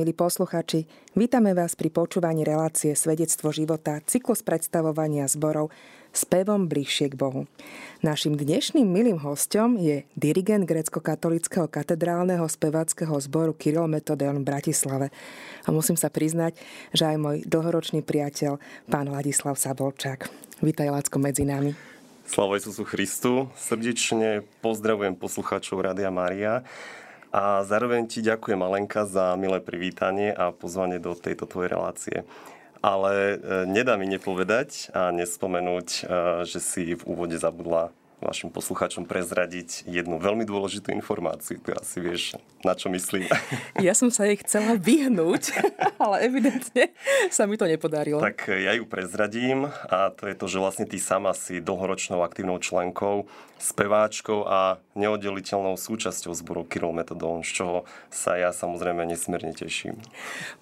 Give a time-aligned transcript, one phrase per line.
[0.00, 0.88] milí posluchači.
[1.12, 5.68] Vítame vás pri počúvaní relácie Svedectvo života, cyklus predstavovania zborov
[6.16, 7.44] s pevom bližšie k Bohu.
[8.00, 15.06] Našim dnešným milým hostom je dirigent grecko-katolického katedrálneho speváckého zboru Kirill Metodeon v Bratislave.
[15.64, 16.56] A musím sa priznať,
[16.96, 18.56] že aj môj dlhoročný priateľ,
[18.88, 20.32] pán Ladislav Sabolčák.
[20.64, 21.76] Vítaj, Lacko, medzi nami.
[22.24, 23.52] Slavo Isusu Christu.
[23.52, 26.64] Srdečne pozdravujem poslucháčov Rádia Mária.
[27.30, 32.16] A zároveň ti ďakujem, Alenka, za milé privítanie a pozvanie do tejto tvojej relácie.
[32.82, 33.36] Ale e,
[33.70, 36.00] nedá mi nepovedať a nespomenúť, e,
[36.42, 41.56] že si v úvode zabudla vašim poslucháčom prezradiť jednu veľmi dôležitú informáciu.
[41.60, 42.22] Ty asi vieš,
[42.60, 43.26] na čo myslím.
[43.80, 45.56] Ja som sa jej chcela vyhnúť,
[46.02, 46.92] ale evidentne
[47.32, 48.20] sa mi to nepodarilo.
[48.20, 52.60] Tak ja ju prezradím a to je to, že vlastne ty sama si dlhoročnou aktívnou
[52.60, 53.24] členkou,
[53.60, 57.78] speváčkou a neoddeliteľnou súčasťou zboru Kirill Metodon, z čoho
[58.12, 60.00] sa ja samozrejme nesmierne teším.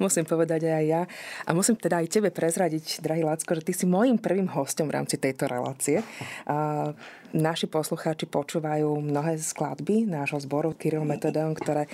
[0.02, 1.02] Musím povedať aj ja.
[1.46, 4.98] A musím teda aj tebe prezradiť, drahý Lacko, že ty si môjim prvým hostom v
[4.98, 6.02] rámci tejto relácie.
[6.46, 6.90] A
[7.36, 11.88] naši poslucháči počúvajú mnohé skladby nášho zboru Kirill Metodeon, ktoré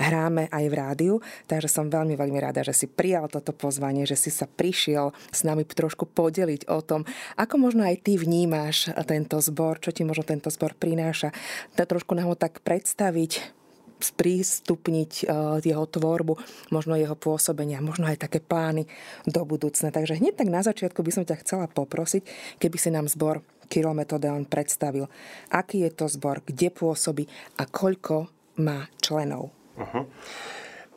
[0.00, 4.16] hráme aj v rádiu, takže som veľmi, veľmi rada, že si prijal toto pozvanie, že
[4.16, 7.04] si sa prišiel s nami trošku podeliť o tom,
[7.36, 11.32] ako možno aj ty vnímáš tento zbor, čo ti možno tento zbor prináša.
[11.76, 13.56] To trošku nám ho tak predstaviť,
[13.98, 15.26] sprístupniť
[15.66, 16.38] jeho tvorbu,
[16.70, 18.86] možno jeho pôsobenia, možno aj také plány
[19.26, 19.90] do budúcna.
[19.90, 22.22] Takže hneď tak na začiatku by som ťa chcela poprosiť,
[22.62, 25.06] keby si nám zbor Kirill Metodeon predstavil.
[25.52, 27.28] Aký je to zbor, kde pôsobí
[27.60, 29.54] a koľko má členov?
[29.78, 30.08] Uh-huh.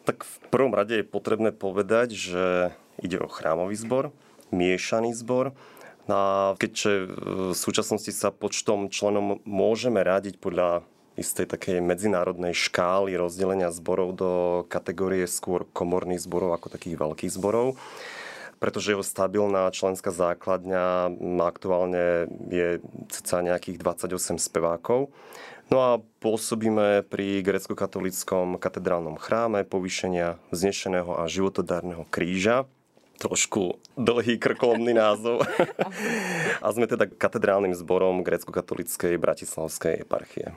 [0.07, 4.09] Tak v prvom rade je potrebné povedať, že ide o chrámový zbor,
[4.49, 5.53] miešaný zbor,
[6.09, 6.27] no a
[6.57, 6.91] keďže
[7.51, 10.81] v súčasnosti sa počtom členom môžeme radiť podľa
[11.19, 14.31] istej takej medzinárodnej škály rozdelenia zborov do
[14.71, 17.75] kategórie skôr komorných zborov ako takých veľkých zborov,
[18.61, 21.09] pretože jeho stabilná členská základňa
[21.41, 22.77] aktuálne je
[23.09, 25.09] cca nejakých 28 spevákov.
[25.73, 25.91] No a
[26.21, 32.69] pôsobíme pri grecko-katolickom katedrálnom chráme povýšenia vznešeného a životodárneho kríža,
[33.17, 35.41] trošku dlhý krkolomný názov.
[36.65, 40.53] a sme teda katedrálnym zborom grecko-katolíckej bratislavskej eparchie.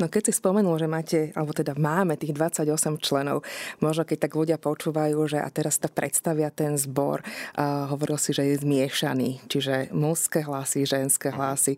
[0.00, 3.44] No keď si spomenul, že máte, alebo teda máme tých 28 členov,
[3.84, 7.20] možno keď tak ľudia počúvajú, že a teraz to predstavia ten zbor,
[7.52, 11.76] a hovoril si, že je zmiešaný, čiže mužské hlasy, ženské hlasy.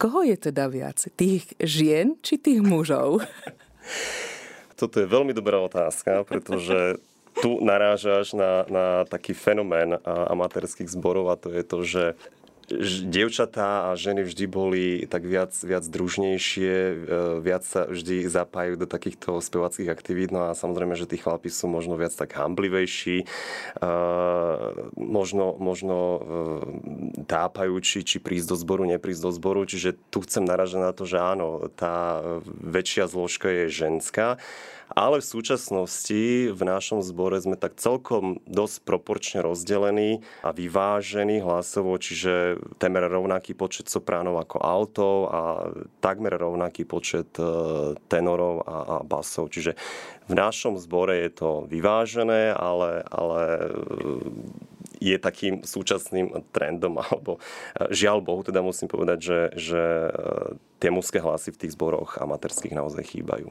[0.00, 0.96] Koho je teda viac?
[1.12, 3.20] Tých žien či tých mužov?
[4.80, 6.96] Toto je veľmi dobrá otázka, pretože
[7.38, 12.04] tu narážaš na, na taký fenomén amatérských zborov a to je to, že
[13.06, 16.94] dievčatá a ženy vždy boli tak viac, viac družnejšie, e,
[17.42, 20.30] viac sa vždy zapájajú do takýchto spevacích aktivít.
[20.32, 23.26] No a samozrejme, že tí chlapi sú možno viac tak hamblivejší, e,
[24.96, 26.20] možno, možno e,
[27.28, 29.68] tápajú, či, či prísť do zboru, neprísť do zboru.
[29.68, 34.40] Čiže tu chcem naražať na to, že áno, tá väčšia zložka je ženská.
[34.92, 41.96] Ale v súčasnosti v našom zbore sme tak celkom dosť proporčne rozdelení a vyvážení hlasovo,
[41.96, 45.40] čiže temer rovnaký počet sopránov ako altov a
[46.04, 49.48] takmer rovnaký počet e, tenorov a, a basov.
[49.48, 49.80] Čiže
[50.28, 53.68] v našom zbore je to vyvážené, ale, ale e,
[55.02, 59.82] je takým súčasným trendom, alebo e, žiaľ Bohu, teda musím povedať, že, že
[60.84, 63.48] tie mužské hlasy v tých zboroch amatérských naozaj chýbajú.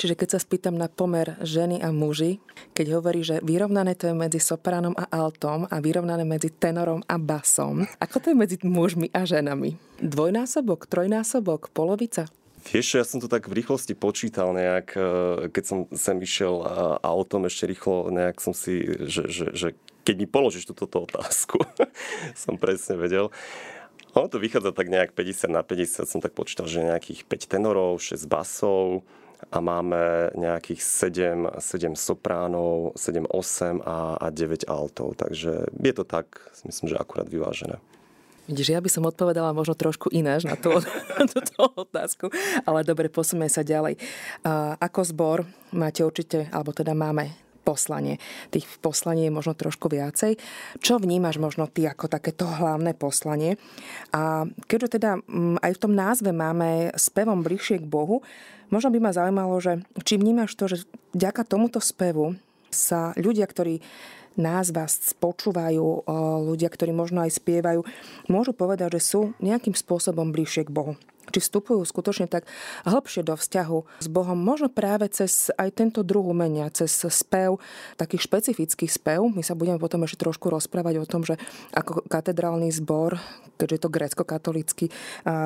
[0.00, 2.40] Čiže keď sa spýtam na pomer ženy a muži,
[2.72, 7.20] keď hovorí, že vyrovnané to je medzi sopránom a altom a vyrovnané medzi tenorom a
[7.20, 9.76] basom, ako to je medzi mužmi a ženami?
[10.00, 12.32] Dvojnásobok, trojnásobok, polovica?
[12.72, 15.02] Vieš, ja som to tak v rýchlosti počítal nejak, e,
[15.52, 16.64] keď som sem išiel
[17.04, 19.68] autom ešte rýchlo, nejak som si, že, že, že
[20.08, 21.60] keď mi položíš túto otázku,
[22.40, 23.28] som presne vedel.
[24.16, 28.00] Ono to vychádza tak nejak 50 na 50, som tak počítal, že nejakých 5 tenorov,
[28.00, 29.04] 6 basov,
[29.48, 35.16] a máme nejakých 7, 7 sopránov, 7, 8 a, a 9 altov.
[35.16, 36.26] Takže je to tak,
[36.68, 37.80] myslím, že akurát vyvážené.
[38.50, 40.74] Vidíš, ja by som odpovedala možno trošku ináč na tú,
[41.30, 42.34] tú otázku,
[42.66, 43.94] ale dobre, posunieme sa ďalej.
[44.82, 47.30] Ako zbor máte určite, alebo teda máme
[47.70, 48.18] poslanie.
[48.50, 50.34] Tých poslaní je možno trošku viacej.
[50.82, 53.54] Čo vnímaš možno ty ako takéto hlavné poslanie?
[54.10, 58.26] A keďže teda mm, aj v tom názve máme spevom bližšie k Bohu,
[58.70, 62.38] Možno by ma zaujímalo, že či vnímaš to, že vďaka tomuto spevu
[62.70, 63.82] sa ľudia, ktorí
[64.38, 66.06] nás vás počúvajú
[66.46, 67.82] ľudia, ktorí možno aj spievajú,
[68.30, 70.94] môžu povedať, že sú nejakým spôsobom bližšie k Bohu
[71.30, 72.50] či vstupujú skutočne tak
[72.82, 77.62] hlbšie do vzťahu s Bohom, možno práve cez aj tento druh umenia, cez spev,
[77.94, 79.22] taký špecifický spev.
[79.30, 81.38] My sa budeme potom ešte trošku rozprávať o tom, že
[81.70, 83.22] ako katedrálny zbor,
[83.62, 84.86] keďže je to grécko-katolický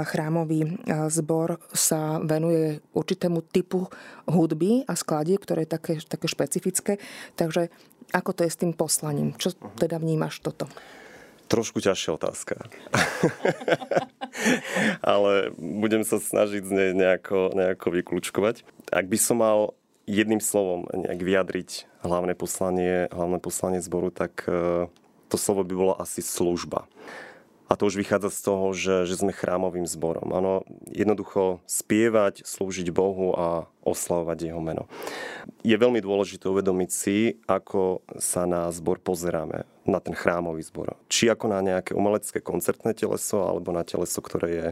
[0.09, 0.81] chrámový
[1.13, 3.93] zbor, sa venuje určitému typu
[4.25, 6.93] hudby a skladie, ktoré je také, také špecifické.
[7.37, 7.69] Takže
[8.11, 9.33] ako to je s tým poslaním?
[9.39, 10.69] Čo teda vnímaš toto?
[11.49, 12.56] Trošku ťažšia otázka.
[15.15, 18.65] Ale budem sa snažiť z nej nejako, nejako vyklúčkovať.
[18.91, 21.71] Ak by som mal jedným slovom nejak vyjadriť
[22.05, 24.89] hlavné poslanie, hlavné poslanie zboru, tak e,
[25.33, 26.89] to slovo by bolo asi služba.
[27.75, 30.31] A to už vychádza z toho, že, že sme chrámovým zborom.
[30.31, 30.62] Áno,
[30.94, 34.87] jednoducho spievať, slúžiť Bohu a oslavovať Jeho meno.
[35.67, 40.94] Je veľmi dôležité uvedomiť si, ako sa na zbor pozeráme, na ten chrámový zbor.
[41.11, 44.67] Či ako na nejaké umelecké koncertné teleso, alebo na teleso, ktoré je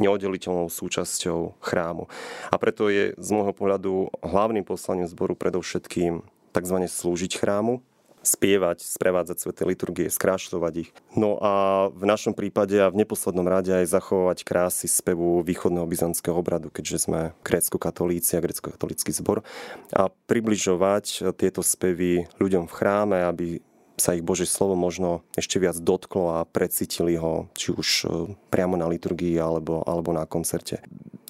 [0.00, 2.08] neoddeliteľnou súčasťou chrámu.
[2.48, 6.24] A preto je z môjho pohľadu hlavným poslaním zboru predovšetkým
[6.56, 6.76] tzv.
[6.88, 7.84] slúžiť chrámu,
[8.24, 10.90] spievať, sprevádzať sveté liturgie, skrášľovať ich.
[11.14, 16.34] No a v našom prípade a v neposlednom rade aj zachovať krásy spevu východného byzantského
[16.34, 19.46] obradu, keďže sme grécko-katolíci a grécko-katolícky zbor
[19.92, 23.62] a približovať tieto spevy ľuďom v chráme, aby
[23.94, 28.06] sa ich Božie slovo možno ešte viac dotklo a precítili ho, či už e,
[28.50, 30.82] priamo na liturgii alebo, alebo na koncerte.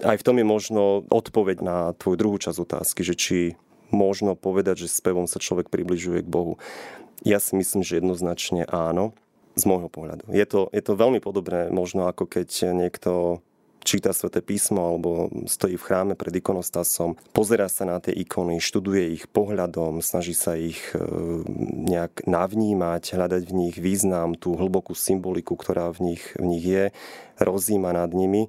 [0.02, 3.37] Aj v tom je možno odpoveď na tvoju druhú časť otázky, že či
[3.94, 6.58] možno povedať, že spevom sa človek približuje k Bohu?
[7.23, 9.14] Ja si myslím, že jednoznačne áno,
[9.55, 10.35] z môjho pohľadu.
[10.35, 13.38] Je to, je to veľmi podobné, možno ako keď niekto
[13.85, 19.12] číta sväté písmo alebo stojí v chráme pred ikonostasom, pozera sa na tie ikony, študuje
[19.14, 20.99] ich pohľadom, snaží sa ich e,
[21.93, 26.84] nejak navnímať, hľadať v nich význam, tú hlbokú symboliku, ktorá v nich, v nich je,
[27.39, 28.48] rozíma nad nimi.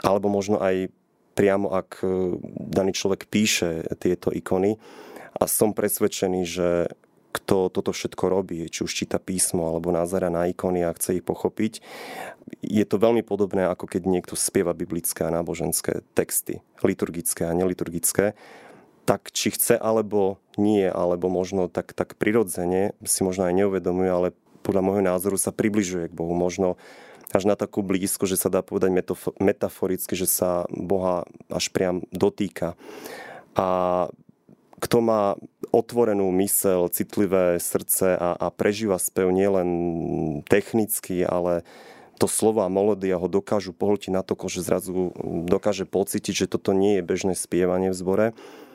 [0.00, 0.88] Alebo možno aj
[1.32, 2.36] priamo ak e,
[2.72, 4.76] daný človek píše tieto ikony
[5.36, 6.68] a som presvedčený, že
[7.32, 11.24] kto toto všetko robí, či už číta písmo alebo názera na ikony a chce ich
[11.24, 11.80] pochopiť,
[12.60, 18.36] je to veľmi podobné, ako keď niekto spieva biblické a náboženské texty, liturgické a neliturgické,
[19.08, 24.28] tak či chce alebo nie, alebo možno tak, tak prirodzene si možno aj neuvedomuje, ale
[24.62, 26.36] podľa môjho názoru sa približuje k Bohu.
[26.38, 26.78] Možno
[27.32, 28.92] až na takú blízko, že sa dá povedať
[29.40, 32.76] metaforicky, že sa Boha až priam dotýka.
[33.56, 34.08] A
[34.82, 35.38] kto má
[35.70, 39.70] otvorenú mysel, citlivé srdce a, a prežíva spev nielen
[40.44, 41.64] technicky, ale
[42.20, 45.10] to slovo a melódia ho dokážu pohltiť na to, že zrazu
[45.48, 48.26] dokáže pocítiť, že toto nie je bežné spievanie v zbore,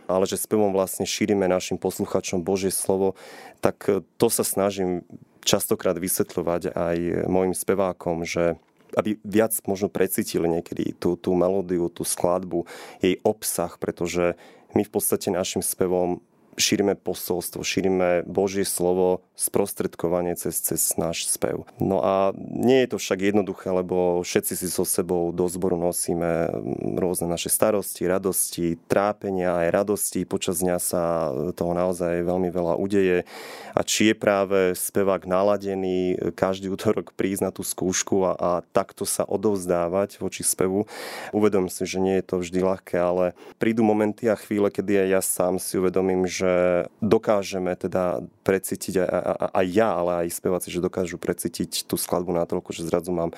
[0.08, 3.20] ale že spevom vlastne šírime našim posluchačom Božie slovo,
[3.60, 5.04] tak to sa snažím
[5.48, 6.98] častokrát vysvetľovať aj
[7.32, 8.60] mojim spevákom, že
[8.96, 12.68] aby viac možno precítili niekedy tú, tú melódiu, tú skladbu,
[13.00, 14.36] jej obsah, pretože
[14.76, 16.20] my v podstate našim spevom
[16.58, 21.70] šírime posolstvo, šírime Božie slovo, sprostredkovanie cez, cez náš spev.
[21.78, 26.50] No a nie je to však jednoduché, lebo všetci si so sebou do zboru nosíme
[26.98, 30.26] rôzne naše starosti, radosti, trápenia aj radosti.
[30.26, 33.30] Počas dňa sa toho naozaj veľmi veľa udeje.
[33.78, 39.06] A či je práve spevák naladený každý útorok prísť na tú skúšku a, a takto
[39.06, 40.90] sa odovzdávať voči spevu,
[41.30, 45.10] uvedom si, že nie je to vždy ľahké, ale prídu momenty a chvíle, kedy aj
[45.14, 49.10] ja sám si uvedomím, že že dokážeme teda precítiť aj,
[49.52, 53.36] aj ja, ale aj speváci, že dokážu precítiť tú skladbu natoľko, že zrazu mám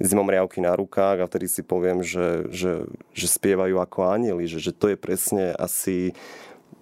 [0.00, 4.72] zimom na rukách a vtedy si poviem, že, že, že spievajú ako anieli, že, že
[4.72, 6.16] to je presne asi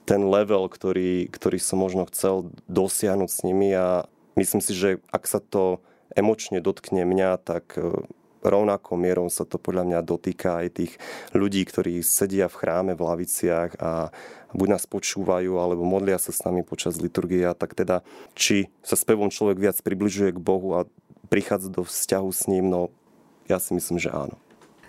[0.07, 4.07] ten level, ktorý, ktorý som možno chcel dosiahnuť s nimi a
[4.39, 5.83] myslím si, že ak sa to
[6.15, 7.77] emočne dotkne mňa, tak
[8.49, 10.93] rovnakou mierou sa to podľa mňa dotýka aj tých
[11.37, 14.09] ľudí, ktorí sedia v chráme v laviciach a
[14.57, 17.45] buď nás počúvajú, alebo modlia sa s nami počas liturgie.
[17.53, 18.01] Tak teda,
[18.33, 20.89] či sa spevom človek viac približuje k Bohu a
[21.29, 22.89] prichádza do vzťahu s ním, no
[23.49, 24.37] ja si myslím, že áno.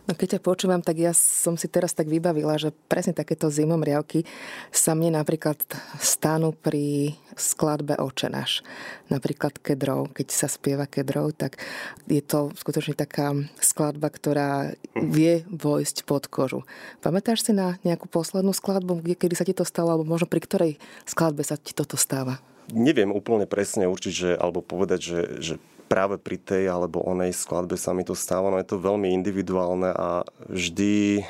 [0.09, 4.25] No keď ťa počúvam, tak ja som si teraz tak vybavila, že presne takéto zimomriavky
[4.73, 5.61] sa mne napríklad
[6.01, 8.65] stanú pri skladbe Očenáš.
[9.13, 11.61] Napríklad Kedrov, keď sa spieva Kedrov, tak
[12.09, 16.65] je to skutočne taká skladba, ktorá vie vojsť pod kožu.
[17.05, 20.71] Pamätáš si na nejakú poslednú skladbu, kedy sa ti to stalo, alebo možno pri ktorej
[21.05, 22.41] skladbe sa ti toto stáva?
[22.73, 25.53] Neviem úplne presne určiť, že, alebo povedať, že, že
[25.89, 28.53] práve pri tej alebo onej skladbe sa mi to stáva.
[28.53, 31.25] No je to veľmi individuálne a vždy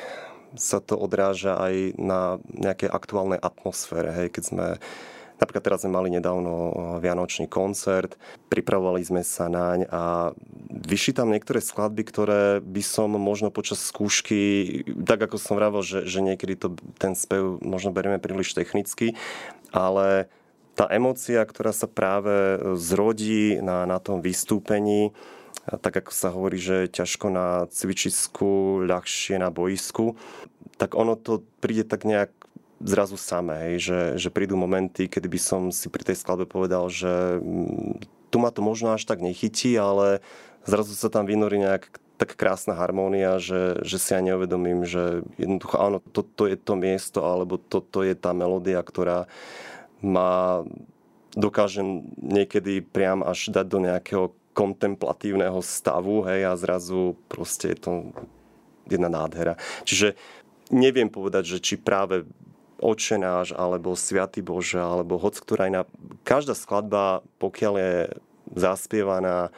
[0.54, 4.12] sa to odráža aj na nejakej aktuálnej atmosfére.
[4.12, 4.66] Hej, keď sme
[5.40, 6.52] Napríklad teraz sme mali nedávno
[7.00, 8.20] Vianočný koncert,
[8.52, 10.36] pripravovali sme sa naň a
[10.68, 16.04] vyšli tam niektoré skladby, ktoré by som možno počas skúšky, tak ako som vravel, že,
[16.04, 19.16] že niekedy to, ten spev možno berieme príliš technicky,
[19.72, 20.28] ale
[20.80, 25.12] tá emócia, ktorá sa práve zrodí na, na tom vystúpení,
[25.68, 30.16] tak ako sa hovorí, že ťažko na cvičisku, ľahšie na boisku,
[30.80, 32.32] tak ono to príde tak nejak
[32.80, 36.88] zrazu samé, hej, že, že prídu momenty, kedy by som si pri tej skladbe povedal,
[36.88, 40.24] že mm, tu ma to možno až tak nechytí, ale
[40.64, 45.76] zrazu sa tam vynorí nejak tak krásna harmónia, že, že si ja neuvedomím, že jednoducho
[45.76, 49.28] áno, toto je to miesto, alebo toto je tá melódia, ktorá
[50.00, 50.64] ma
[51.36, 51.84] dokáže
[52.18, 57.90] niekedy priam až dať do nejakého kontemplatívneho stavu, hej, a zrazu proste je to
[58.90, 59.54] jedna nádhera.
[59.86, 60.18] Čiže
[60.74, 62.26] neviem povedať, že či práve
[62.80, 65.84] Oče náš, alebo Sviatý Bože, alebo hoc ktorá iná.
[66.24, 67.94] Každá skladba, pokiaľ je
[68.56, 69.52] zaspievaná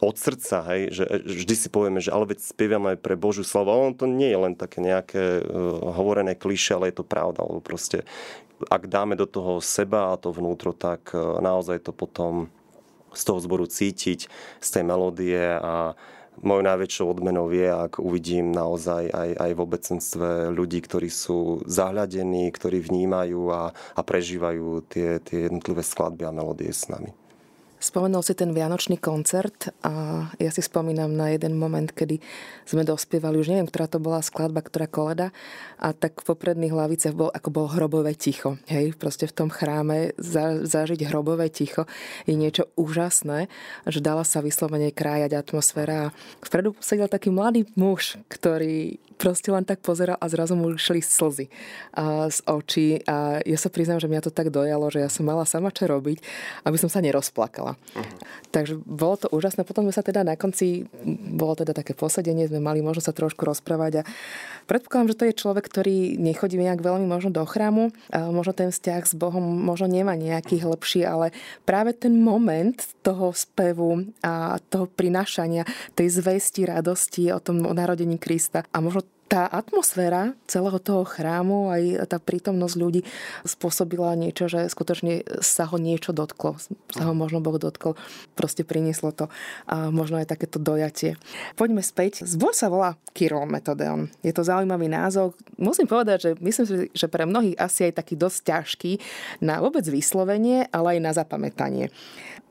[0.00, 3.72] od srdca, hej, že vždy si povieme, že ale veď spievame pre Božiu slavu.
[3.72, 7.44] on to nie je len také nejaké uh, hovorené kliše, ale je to pravda.
[7.44, 8.08] Lebo proste,
[8.68, 12.52] ak dáme do toho seba a to vnútro, tak uh, naozaj to potom
[13.12, 14.28] z toho zboru cítiť,
[14.60, 15.92] z tej melódie a
[16.40, 22.48] mojou najväčšou odmenou je, ak uvidím naozaj aj, aj v obecenstve ľudí, ktorí sú zahľadení,
[22.48, 27.12] ktorí vnímajú a, a prežívajú tie, tie jednotlivé skladby a melódie s nami.
[27.82, 32.22] Spomenul si ten vianočný koncert a ja si spomínam na jeden moment, kedy
[32.62, 35.34] sme dospievali, už neviem, ktorá to bola skladba, ktorá koleda
[35.82, 38.54] a tak v popredných hlaviciach bol, ako bol hrobové ticho.
[38.70, 41.90] Hej, proste v tom chráme za, zažiť hrobové ticho
[42.22, 43.50] je niečo úžasné,
[43.90, 46.14] že dala sa vyslovene krájať atmosféra.
[46.38, 51.46] Vpredu sedel taký mladý muž, ktorý proste len tak pozeral a zrazu mu šli slzy
[51.94, 55.22] a, z očí a ja sa priznám, že mňa to tak dojalo, že ja som
[55.22, 56.18] mala sama čo robiť,
[56.66, 57.71] aby som sa nerozplakala.
[57.74, 58.14] Uh-huh.
[58.52, 59.64] Takže bolo to úžasné.
[59.64, 60.84] Potom sme sa teda na konci,
[61.32, 64.06] bolo teda také posadenie, sme mali možno sa trošku rozprávať a
[64.68, 69.02] predpokladám, že to je človek, ktorý nechodí nejak veľmi možno do chrámu, možno ten vzťah
[69.08, 71.32] s Bohom možno nemá nejaký lepší, ale
[71.64, 75.64] práve ten moment toho spevu a toho prinašania
[75.96, 79.02] tej zvesti, radosti o tom narodení Krista a možno
[79.32, 83.00] tá atmosféra celého toho chrámu, aj tá prítomnosť ľudí
[83.48, 86.60] spôsobila niečo, že skutočne sa ho niečo dotklo.
[86.92, 87.96] Sa ho možno Boh dotkol.
[88.36, 89.32] Proste prinieslo to
[89.64, 91.16] a možno aj takéto dojatie.
[91.56, 92.28] Poďme späť.
[92.28, 94.12] Zbor sa volá Kyril Metodeon.
[94.20, 95.32] Je to zaujímavý názov.
[95.56, 98.92] Musím povedať, že myslím si, že pre mnohých asi aj taký dosť ťažký
[99.40, 101.88] na vôbec vyslovenie, ale aj na zapamätanie.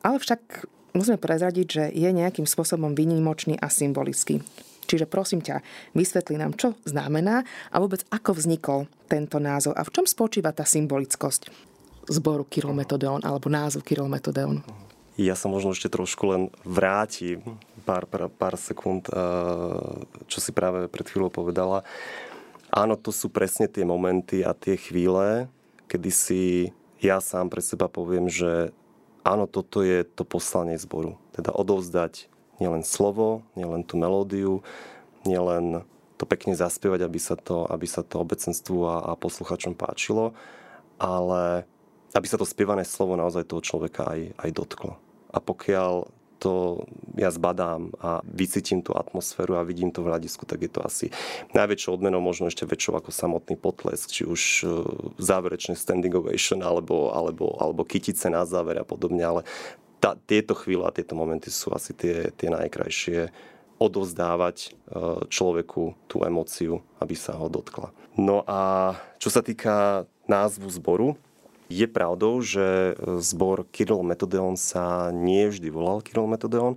[0.02, 0.66] Ale však
[0.98, 4.42] musíme prezradiť, že je nejakým spôsobom vynimočný a symbolický.
[4.86, 5.62] Čiže prosím ťa,
[5.94, 10.66] vysvetli nám, čo znamená a vôbec ako vznikol tento názov a v čom spočíva tá
[10.66, 11.48] symbolickosť
[12.10, 14.64] zboru Kyril Metodeon alebo názov Kyril Metodeon.
[15.20, 17.44] Ja sa možno ešte trošku len vrátim
[17.84, 19.16] pár, pár, pár sekúnd, eh,
[20.26, 21.84] čo si práve pred chvíľou povedala.
[22.72, 25.52] Áno, to sú presne tie momenty a tie chvíle,
[25.92, 26.42] kedy si
[27.04, 28.72] ja sám pre seba poviem, že
[29.20, 31.20] áno, toto je to poslanie zboru.
[31.36, 32.31] Teda odovzdať
[32.62, 34.62] nielen slovo, nielen tú melódiu,
[35.26, 35.82] nielen
[36.14, 40.38] to pekne zaspievať, aby sa to, aby sa to obecenstvu a, a posluchačom páčilo,
[41.02, 41.66] ale
[42.14, 45.02] aby sa to spievané slovo naozaj toho človeka aj, aj dotklo.
[45.34, 46.06] A pokiaľ
[46.42, 46.82] to
[47.14, 51.06] ja zbadám a vycítim tú atmosféru a vidím to v hľadisku, tak je to asi
[51.54, 54.66] najväčšou odmenou, možno ešte väčšou ako samotný potlesk, či už e,
[55.22, 59.40] záverečný standing ovation alebo, alebo, alebo kytice na záver a podobne, ale
[60.02, 63.30] tá, tieto chvíle a tieto momenty sú asi tie, tie najkrajšie
[63.78, 64.68] odovzdávať e,
[65.30, 67.94] človeku tú emóciu, aby sa ho dotkla.
[68.18, 68.92] No a
[69.22, 71.14] čo sa týka názvu zboru,
[71.72, 72.92] je pravdou, že
[73.24, 76.76] zbor Kirill Metodeon sa nie vždy volal Kirill Metodeon.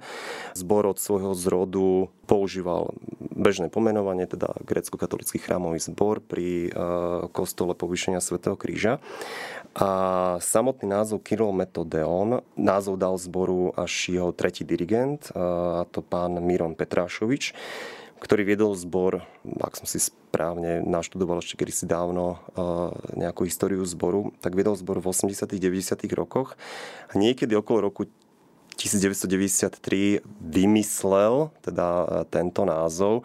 [0.55, 2.95] Zbor od svojho zrodu používal
[3.35, 6.79] bežné pomenovanie, teda grecko-katolický chrámový zbor pri e,
[7.29, 9.03] kostole povýšenia svätého Kríža.
[9.75, 9.89] A
[10.39, 16.79] samotný názov Kirill Metodeon, názov dal zboru až jeho tretí dirigent, a to pán Miron
[16.79, 17.51] Petrášovič,
[18.19, 19.24] ktorý viedol zbor,
[19.60, 22.39] ak som si správne naštudoval ešte kedysi dávno
[23.15, 26.55] nejakú históriu zboru, tak viedol zbor v 80 90 rokoch
[27.12, 28.07] a niekedy okolo roku
[28.75, 31.88] 1993 vymyslel teda
[32.27, 33.24] tento názov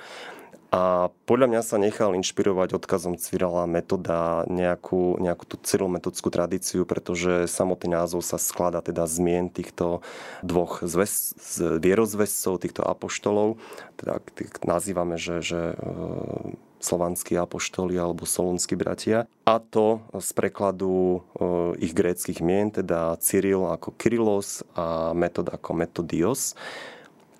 [0.70, 7.50] a podľa mňa sa nechal inšpirovať odkazom Cyrila metoda nejakú, nejakú tú cyrilometodskú tradíciu, pretože
[7.50, 10.06] samotný názov sa skladá teda zmien týchto
[10.46, 11.34] dvoch zväz,
[11.82, 13.58] vierozvescov, týchto apoštolov.
[13.98, 14.22] Teda
[14.62, 15.76] nazývame, že, že e,
[16.78, 19.26] slovanskí apoštoli alebo solunskí bratia.
[19.50, 21.26] A to z prekladu
[21.82, 26.54] ich gréckých mien, teda Cyril ako Kyrilos a Metod ako Metodios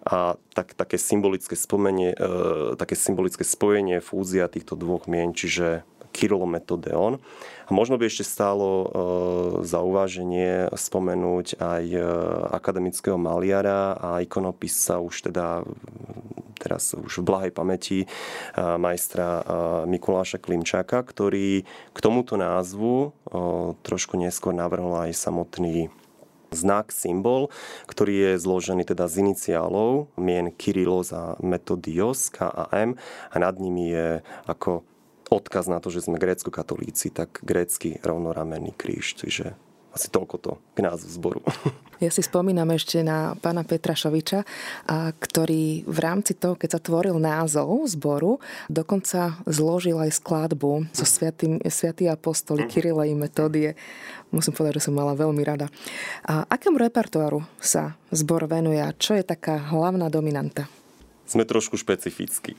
[0.07, 7.23] a tak, také, symbolické spomenie, e, také symbolické spojenie, fúzia týchto dvoch mien, čiže Kyrilometodéon.
[7.67, 8.87] A možno by ešte stálo e,
[9.63, 12.03] za uváženie spomenúť aj e,
[12.51, 15.63] akademického maliara a ikonopisa už teda
[16.61, 18.07] teraz už v blahej pamäti e,
[18.59, 19.47] majstra
[19.87, 21.63] Mikuláša Klimčáka, ktorý
[21.95, 23.15] k tomuto názvu
[23.87, 25.95] trošku neskôr navrhol aj samotný
[26.51, 27.49] znak, symbol,
[27.87, 32.99] ktorý je zložený teda z iniciálov mien Kyrilos a Metodios, K a M
[33.31, 34.83] a nad nimi je ako
[35.31, 39.15] odkaz na to, že sme grécko-katolíci, tak grécky rovnoramenný kríž.
[39.15, 39.55] Čiže
[39.91, 41.41] asi toľko to k názvu zboru.
[42.01, 44.49] Ja si spomínam ešte na pána Petra Šoviča,
[45.21, 48.41] ktorý v rámci toho, keď sa tvoril názov zboru,
[48.73, 53.77] dokonca zložil aj skladbu so sviatým, sviatý apostoli Kirile i Metodie.
[54.33, 55.69] Musím povedať, že som mala veľmi rada.
[56.25, 60.73] A akému repertoáru sa zbor venuje a čo je taká hlavná dominanta?
[61.31, 62.59] sme trošku špecifickí.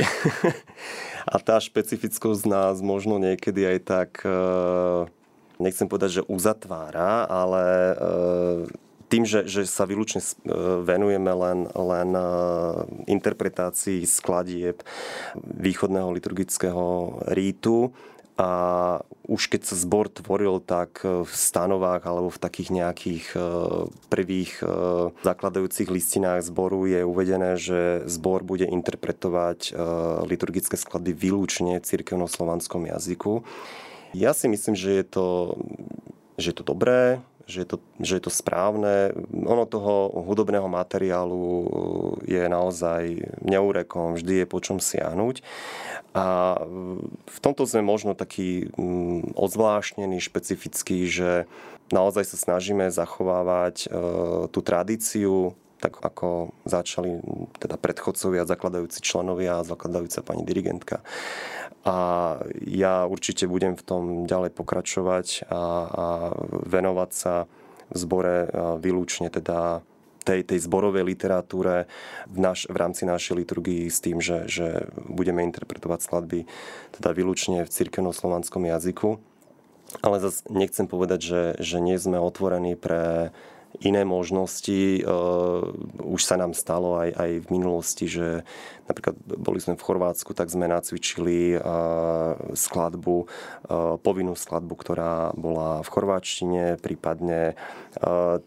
[1.33, 4.31] a tá špecifickosť nás možno niekedy aj tak, e,
[5.61, 7.95] nechcem povedať, že uzatvára, ale e,
[9.07, 10.27] tým, že, že sa výlučne e,
[10.81, 12.09] venujeme len, len
[13.05, 14.81] interpretácii skladieb
[15.37, 17.93] východného liturgického rítu,
[18.41, 18.49] a
[19.29, 23.39] už keď sa zbor tvoril, tak v stanovách alebo v takých nejakých e,
[24.09, 24.65] prvých e,
[25.21, 29.71] zakladajúcich listinách zboru je uvedené, že zbor bude interpretovať e,
[30.25, 33.45] liturgické skladby výlučne v cirkevno-slovanskom jazyku.
[34.11, 35.27] Ja si myslím, že je to,
[36.35, 39.11] že je to dobré, že je, to, že je to správne.
[39.31, 41.67] Ono toho hudobného materiálu
[42.23, 45.43] je naozaj neúrekom, vždy je po čom siahnuť.
[46.15, 46.59] A
[47.27, 51.47] v tomto sme možno taký mm, odzvláštnený, špecifický, že
[51.91, 53.87] naozaj sa snažíme zachovávať e,
[54.47, 57.17] tú tradíciu, tak ako začali
[57.57, 61.01] teda predchodcovia, zakladajúci členovia a zakladajúca pani dirigentka.
[61.81, 66.05] A ja určite budem v tom ďalej pokračovať a, a
[66.69, 67.49] venovať sa
[67.89, 68.35] v zbore
[68.77, 69.81] výlučne teda
[70.21, 71.89] tej, tej zborovej literatúre
[72.29, 76.45] v, naš, v rámci našej liturgii s tým, že, že budeme interpretovať skladby
[76.93, 79.17] teda výlučne v cirkevno-slovanskom jazyku.
[79.99, 83.35] Ale zase nechcem povedať, že, že nie sme otvorení pre
[83.79, 84.99] iné možnosti.
[85.01, 85.71] Uh,
[86.03, 88.43] už sa nám stalo aj, aj v minulosti, že
[88.91, 95.79] napríklad boli sme v Chorvátsku, tak sme nacvičili uh, skladbu, uh, povinnú skladbu, ktorá bola
[95.81, 97.55] v chorváčtine, prípadne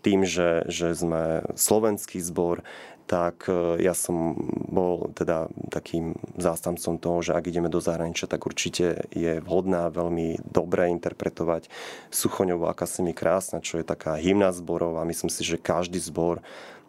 [0.00, 2.64] tým, že, že sme slovenský zbor,
[3.04, 8.48] tak e, ja som bol teda takým zástancom toho, že ak ideme do zahraničia, tak
[8.48, 11.68] určite je vhodná veľmi dobre interpretovať
[12.08, 16.00] Suchoňovú Aká si mi krásna, čo je taká hymna zborov a myslím si, že každý
[16.00, 16.40] zbor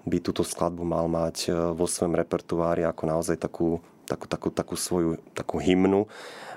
[0.05, 4.75] by túto skladbu mal mať e, vo svojom repertoári ako naozaj takú, takú, takú, takú
[4.79, 6.07] svoju takú hymnu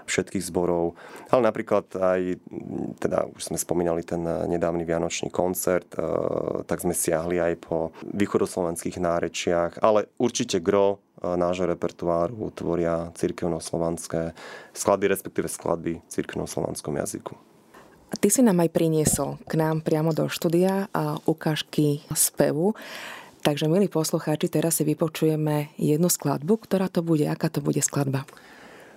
[0.08, 0.96] všetkých zborov.
[1.28, 2.40] Ale napríklad aj,
[2.98, 6.02] teda už sme spomínali ten nedávny Vianočný koncert, e,
[6.64, 14.32] tak sme siahli aj po východoslovenských nárečiach, ale určite gro e, nášho repertoáru tvoria cirkevno-slovanské
[14.72, 17.36] skladby, respektíve skladby v cirkevno-slovanskom jazyku.
[18.08, 22.72] Ty si nám aj priniesol k nám priamo do štúdia a ukážky spevu.
[23.44, 26.56] Takže, milí poslucháči, teraz si vypočujeme jednu skladbu.
[26.56, 27.28] Ktorá to bude?
[27.28, 28.24] Aká to bude skladba?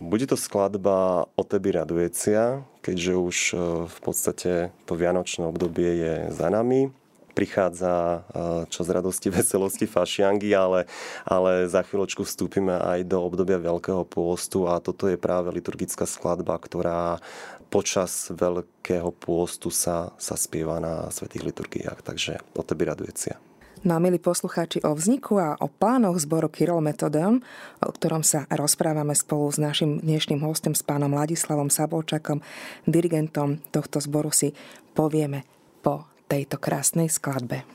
[0.01, 6.13] Bude to skladba O tebi radujecia, keďže už e, v podstate to vianočné obdobie je
[6.33, 6.89] za nami.
[7.37, 8.19] Prichádza e,
[8.73, 10.89] čas radosti, veselosti, fašiangy, ale,
[11.21, 16.57] ale za chvíľočku vstúpime aj do obdobia Veľkého pôstu a toto je práve liturgická skladba,
[16.57, 17.21] ktorá
[17.69, 22.01] počas Veľkého pôstu sa, sa spieva na svetých liturgiách.
[22.01, 23.50] Takže o tebi radujecia.
[23.82, 27.41] No a milí poslucháči o vzniku a o plánoch zboru Kyril Metodem,
[27.82, 32.46] o ktorom sa rozprávame spolu s našim dnešným hostom, s pánom Ladislavom Sabolčakom,
[32.86, 34.54] dirigentom tohto zboru si
[34.94, 35.50] povieme
[35.82, 37.65] po tejto krásnej skladbe.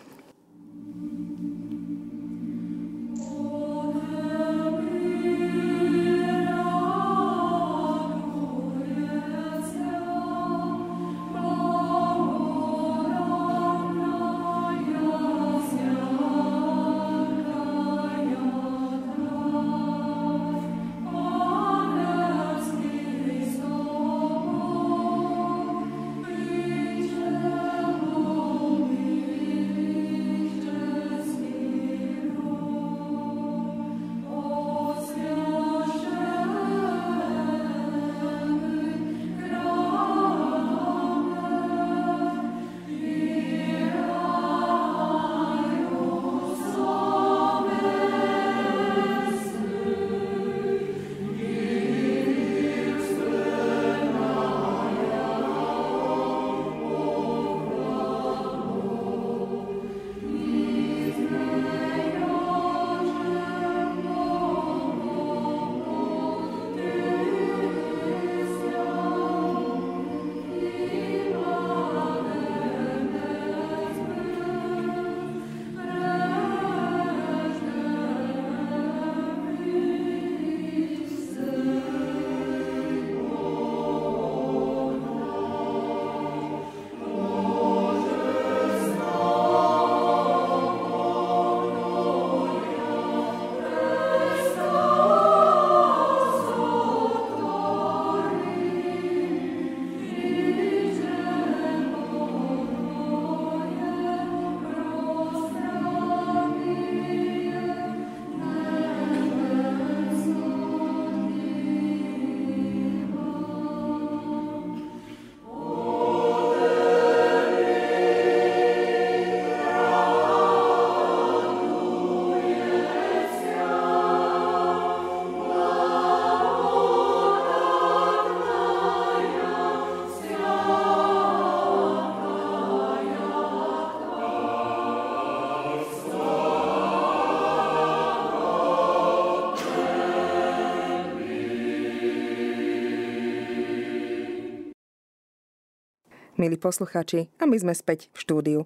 [146.46, 148.60] Milí posluchači, a my sme späť v štúdiu.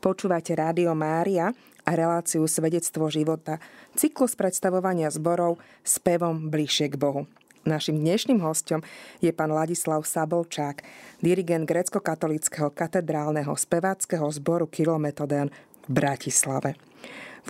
[0.00, 1.52] Počúvate Rádio Mária
[1.84, 3.60] a reláciu Svedectvo života,
[3.92, 7.28] cyklus predstavovania zborov s pevom bližšie k Bohu.
[7.68, 8.80] Našim dnešným hostom
[9.20, 10.80] je pán Ladislav Sabolčák,
[11.20, 15.52] dirigent grecko-katolického katedrálneho speváckého zboru Kilometodén
[15.84, 16.72] v Bratislave.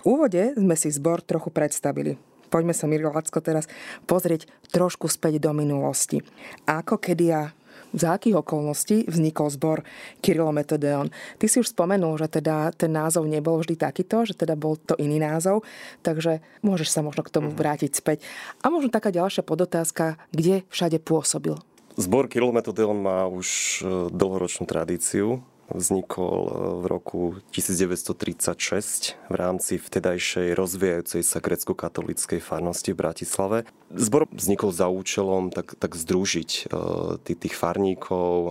[0.03, 2.19] V úvode sme si zbor trochu predstavili.
[2.51, 3.71] Poďme sa, Mirko Lacko, teraz
[4.03, 6.19] pozrieť trošku späť do minulosti.
[6.67, 7.55] Ako kedy a
[7.93, 9.77] za akých okolností vznikol zbor
[10.19, 11.11] Kyrilo Metodeon.
[11.39, 14.97] Ty si už spomenul, že teda ten názov nebol vždy takýto, že teda bol to
[14.99, 15.63] iný názov,
[16.03, 17.57] takže môžeš sa možno k tomu mhm.
[17.57, 18.23] vrátiť späť.
[18.63, 21.55] A možno taká ďalšia podotázka, kde všade pôsobil?
[21.97, 26.51] Zbor Kyrilo Metodeon má už e, dlhoročnú tradíciu vznikol e,
[26.81, 33.57] v roku 1936 v rámci vtedajšej rozvíjajúcej sa grecko-katolíckej farnosti v Bratislave.
[33.91, 38.49] Zbor vznikol za účelom tak, tak združiť e, tých farníkov, e,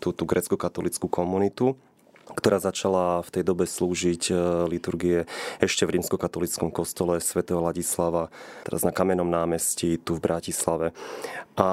[0.00, 1.76] tú, tú grecko-katolickú komunitu
[2.38, 4.30] ktorá začala v tej dobe slúžiť
[4.70, 5.26] liturgie
[5.58, 8.30] ešte v rímskokatolickom kostole svätého Ladislava,
[8.62, 10.94] teraz na Kamenom námestí tu v Bratislave.
[11.58, 11.68] A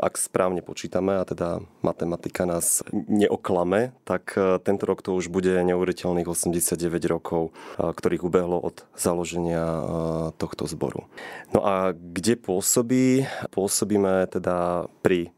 [0.00, 5.52] ak správne počítame, a teda matematika nás neoklame, tak e, tento rok to už bude
[5.52, 6.80] neuveriteľných 89
[7.12, 9.82] rokov, e, ktorých ubehlo od založenia e,
[10.40, 11.04] tohto zboru.
[11.52, 13.28] No a kde pôsobí?
[13.52, 15.28] Pôsobíme teda pri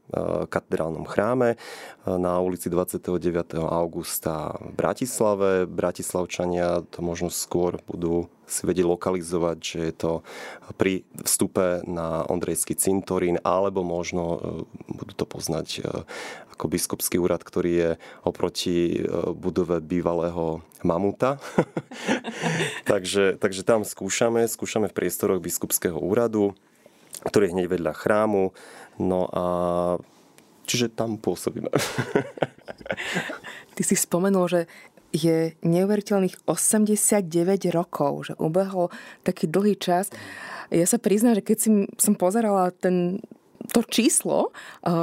[0.48, 1.60] katedrálnom chráme
[2.08, 3.60] na ulici 29.
[3.60, 4.27] augusta
[4.58, 5.50] v Bratislave.
[5.64, 10.12] Bratislavčania to možno skôr budú si vedieť lokalizovať, že je to
[10.80, 14.38] pri vstupe na Ondrejský cintorín, alebo možno e,
[14.88, 15.80] budú to poznať e,
[16.56, 17.90] ako biskupský úrad, ktorý je
[18.24, 19.04] oproti e,
[19.36, 21.36] budove bývalého mamuta.
[22.90, 26.56] takže, takže tam skúšame, skúšame v priestoroch biskupského úradu,
[27.28, 28.56] ktorý je hneď vedľa chrámu.
[28.98, 29.44] No a
[30.66, 31.70] čiže tam pôsobíme.
[33.78, 34.60] Ty si spomenul, že
[35.14, 37.30] je neuveriteľných 89
[37.70, 38.90] rokov, že ubehol
[39.22, 40.10] taký dlhý čas.
[40.68, 41.58] Ja sa priznám, že keď
[41.94, 43.22] som pozerala ten
[43.68, 44.56] to číslo,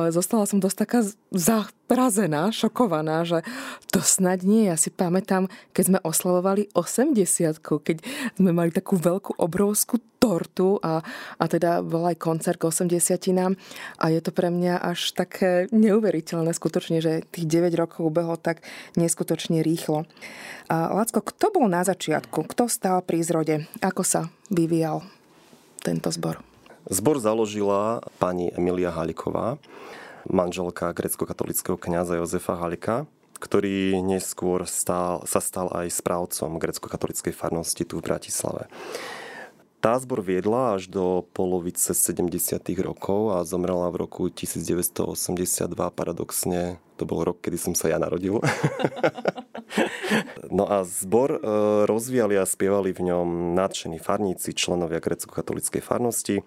[0.09, 0.99] zostala som dosť taká
[1.29, 3.45] zaprazená, šokovaná, že
[3.93, 4.65] to snad nie.
[4.65, 7.97] Ja si pamätám, keď sme oslavovali 80 keď
[8.35, 11.05] sme mali takú veľkú, obrovskú tortu a,
[11.37, 12.97] a teda bol aj koncert k 80
[14.01, 18.65] a je to pre mňa až také neuveriteľné skutočne, že tých 9 rokov behlo tak
[18.97, 20.09] neskutočne rýchlo.
[20.65, 22.49] A Lacko, kto bol na začiatku?
[22.49, 23.69] Kto stál pri zrode?
[23.85, 25.05] Ako sa vyvíjal
[25.85, 26.54] tento zbor?
[26.85, 29.57] Zbor založila pani Emilia Haliková,
[30.29, 33.09] manželka grecko-katolického kňaza Jozefa Halika,
[33.41, 38.69] ktorý neskôr stál, sa stal aj správcom grecko-katolickej farnosti tu v Bratislave.
[39.85, 42.57] Tá zbor viedla až do polovice 70.
[42.81, 45.13] rokov a zomrela v roku 1982.
[45.93, 48.41] Paradoxne, to bol rok, kedy som sa ja narodil.
[50.45, 51.39] No a zbor e,
[51.89, 56.45] rozvíjali a spievali v ňom nadšení farníci, členovia grecko-katolíckej farnosti.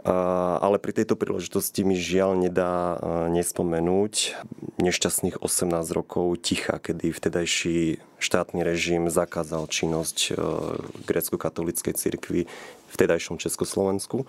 [0.00, 4.40] Ale pri tejto príležitosti mi žiaľ nedá e, nespomenúť
[4.80, 10.30] nešťastných 18 rokov ticha, kedy vtedajší štátny režim zakázal činnosť e,
[11.06, 14.24] grecko-katolíckej cirkvi v vtedajšom Československu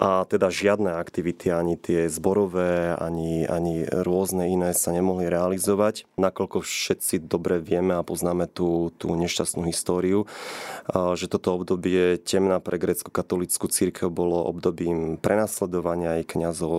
[0.00, 6.64] a teda žiadne aktivity, ani tie zborové, ani, ani rôzne iné sa nemohli realizovať, nakoľko
[6.64, 10.24] všetci dobre vieme a poznáme tú, tú nešťastnú históriu,
[10.90, 16.76] že toto obdobie temná pre grecko-katolickú církev bolo obdobím prenasledovania aj kňazov,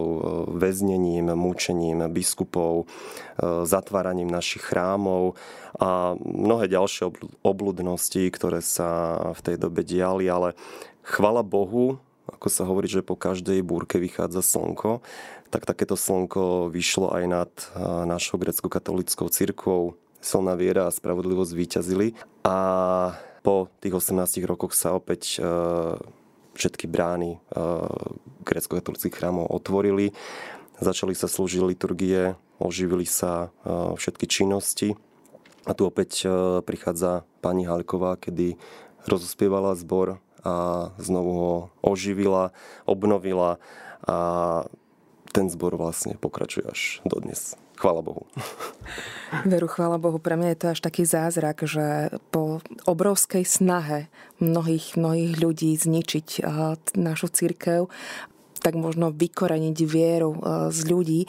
[0.58, 2.86] väznením, mučením biskupov,
[3.66, 5.36] zatváraním našich chrámov
[5.80, 7.10] a mnohé ďalšie
[7.42, 10.54] obludnosti, ktoré sa v tej dobe diali, ale
[11.02, 11.98] chvala Bohu,
[12.30, 15.04] ako sa hovorí, že po každej búrke vychádza slnko,
[15.52, 17.52] tak takéto slnko vyšlo aj nad
[18.08, 20.00] našou grecko-katolickou cirkvou.
[20.24, 22.16] Silná viera a spravodlivosť vyťazili
[22.48, 22.58] a
[23.44, 25.44] po tých 18 rokoch sa opäť
[26.56, 27.44] všetky brány
[28.48, 30.16] grecko-katolických chrámov otvorili.
[30.80, 34.96] Začali sa slúžiť liturgie, oživili sa všetky činnosti.
[35.68, 36.24] A tu opäť
[36.64, 38.56] prichádza pani Halková, kedy
[39.04, 42.52] rozospievala zbor a znovu ho oživila,
[42.86, 43.58] obnovila
[44.04, 44.18] a
[45.34, 47.58] ten zbor vlastne pokračuje až dodnes.
[47.74, 48.30] Chvála Bohu.
[49.50, 50.22] Veru, chvála Bohu.
[50.22, 56.46] Pre mňa je to až taký zázrak, že po obrovskej snahe mnohých, mnohých ľudí zničiť
[56.94, 57.90] našu církev,
[58.62, 60.38] tak možno vykoreniť vieru
[60.70, 61.22] z ľudí,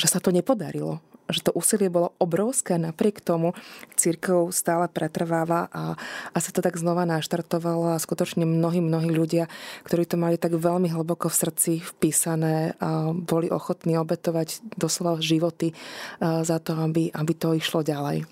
[0.00, 3.52] že sa to nepodarilo že to úsilie bolo obrovské, napriek tomu
[3.94, 5.94] církev stále pretrváva a,
[6.32, 9.52] a sa to tak znova naštartovalo a skutočne mnohí, mnohí ľudia,
[9.84, 15.76] ktorí to mali tak veľmi hlboko v srdci vpísané, a boli ochotní obetovať doslova životy
[16.20, 18.24] za to, aby, aby to išlo ďalej.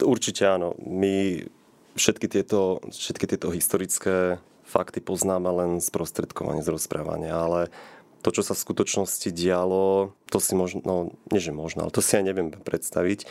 [0.00, 0.72] Určite áno.
[0.80, 1.44] My
[1.94, 7.60] všetky tieto, všetky tieto historické fakty poznáme len z prostredkovania, z rozprávania, ale
[8.24, 10.96] to, čo sa v skutočnosti dialo, to si možno, no
[11.28, 13.28] nie že možno, ale to si aj neviem predstaviť,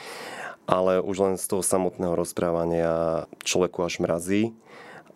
[0.70, 4.54] ale už len z toho samotného rozprávania človeku až mrazí,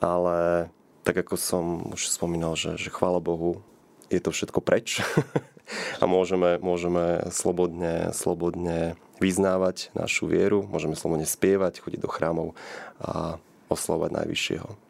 [0.01, 0.67] ale
[1.05, 3.61] tak ako som už spomínal, že, že chvála Bohu,
[4.09, 4.99] je to všetko preč
[6.01, 12.57] a môžeme, môžeme slobodne, slobodne vyznávať našu vieru, môžeme slobodne spievať, chodiť do chrámov
[12.97, 13.37] a
[13.69, 14.86] oslovať Najvyššieho.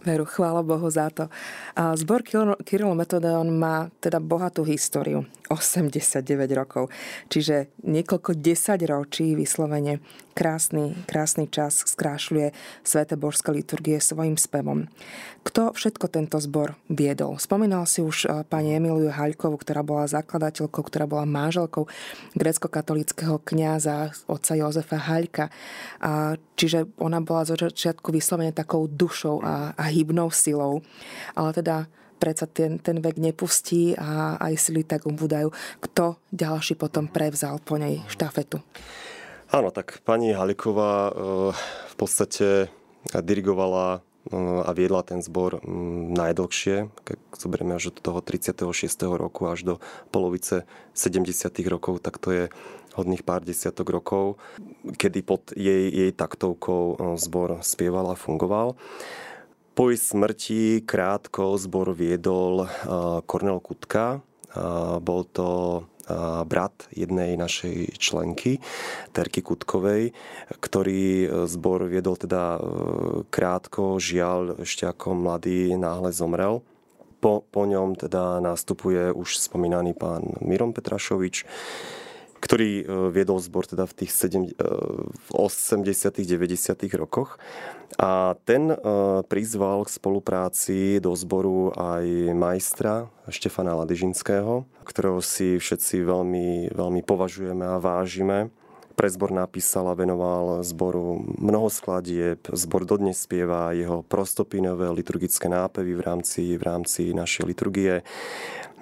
[0.00, 1.28] Veru, chvála Bohu za to.
[1.76, 2.24] Zbor
[2.64, 5.28] Kyrilo Metodeon má teda bohatú históriu.
[5.50, 6.22] 89
[6.54, 6.94] rokov.
[7.26, 9.98] Čiže niekoľko desať ročí vyslovene
[10.30, 12.54] krásny, krásny čas skrášľuje
[12.86, 14.86] Svete božské liturgie svojim spevom.
[15.42, 17.42] Kto všetko tento zbor viedol?
[17.42, 21.90] Spomínal si už eh, pani Emiliu Haľkovú, ktorá bola zakladateľkou, ktorá bola manželkou
[22.38, 25.50] grecko-katolického kňaza otca Jozefa Haľka.
[26.54, 30.86] Čiže ona bola zo začiatku vyslovene takou dušou a, a hybnou silou.
[31.34, 35.48] Ale teda predsa ten, ten vek nepustí a aj sily tak ubúdajú.
[35.80, 38.60] Kto ďalší potom prevzal po nej štafetu?
[39.50, 41.12] Áno, tak pani Haliková eh,
[41.90, 42.70] v podstate
[43.10, 48.62] dirigovala eh, a viedla ten zbor mm, najdlhšie, keď zoberieme až od toho 36.
[49.10, 49.74] roku až do
[50.14, 51.50] polovice 70.
[51.66, 52.44] rokov, tak to je
[52.94, 54.38] hodných pár desiatok rokov,
[54.98, 58.78] kedy pod jej, jej taktovkou eh, zbor spieval a fungoval.
[59.70, 62.68] Po smrti krátko zbor viedol
[63.24, 64.20] Kornel Kutka.
[65.00, 65.82] Bol to
[66.44, 68.58] brat jednej našej členky,
[69.14, 70.10] Terky Kutkovej,
[70.58, 72.58] ktorý zbor viedol teda
[73.30, 76.66] krátko, žiaľ ešte ako mladý náhle zomrel.
[77.22, 81.46] Po, po ňom teda nastupuje už spomínaný pán Miron Petrašovič,
[82.40, 84.52] ktorý e, viedol zbor teda v tých 7, e,
[85.12, 85.84] v 80
[86.24, 87.36] 90 rokoch.
[88.00, 88.76] A ten e,
[89.28, 97.62] prizval k spolupráci do zboru aj majstra Štefana Ladyžinského, ktorého si všetci veľmi, veľmi považujeme
[97.62, 98.50] a vážime
[99.00, 102.52] pre zbor napísal a venoval zboru mnoho skladieb.
[102.52, 108.04] Zbor dodnes spieva jeho prostopinové liturgické nápevy v rámci, v rámci našej liturgie.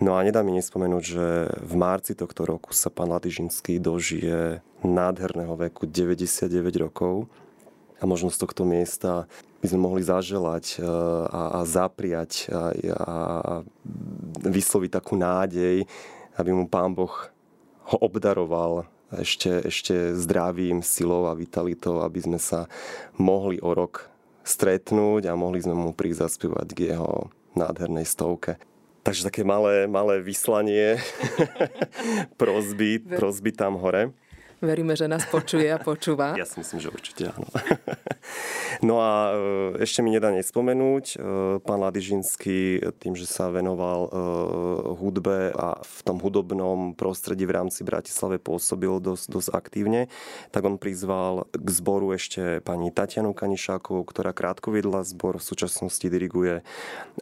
[0.02, 1.26] No a nedá mi nespomenúť, že
[1.62, 6.50] v marci tohto roku sa pán Ladižinský dožije nádherného veku 99
[6.83, 7.31] rokov.
[8.02, 9.31] A možno z tohto miesta
[9.62, 10.87] by sme mohli zaželať e,
[11.31, 13.52] a, a zapriať a, a
[14.42, 15.87] vysloviť takú nádej,
[16.35, 17.14] aby mu pán Boh
[17.94, 22.68] ho obdaroval ešte, ešte zdravím, silou a vitalitou, aby sme sa
[23.16, 24.08] mohli o rok
[24.44, 28.60] stretnúť a mohli sme mu prísť zaspievať k jeho nádhernej stovke.
[29.04, 31.00] Takže také malé, malé vyslanie
[32.40, 34.12] prozby, prozby tam hore.
[34.58, 36.34] Veríme, že nás počuje a počúva.
[36.40, 37.46] Ja si myslím, že určite áno.
[38.78, 41.16] No a e, ešte mi nedá nespomenúť, e,
[41.58, 44.10] pán Ladižinský tým, že sa venoval e,
[44.94, 50.06] hudbe a v tom hudobnom prostredí v rámci Bratislave pôsobil dosť, dosť aktívne,
[50.54, 56.06] tak on prizval k zboru ešte pani Tatianu Kanišákovú, ktorá krátko viedla zbor, v súčasnosti
[56.06, 56.62] diriguje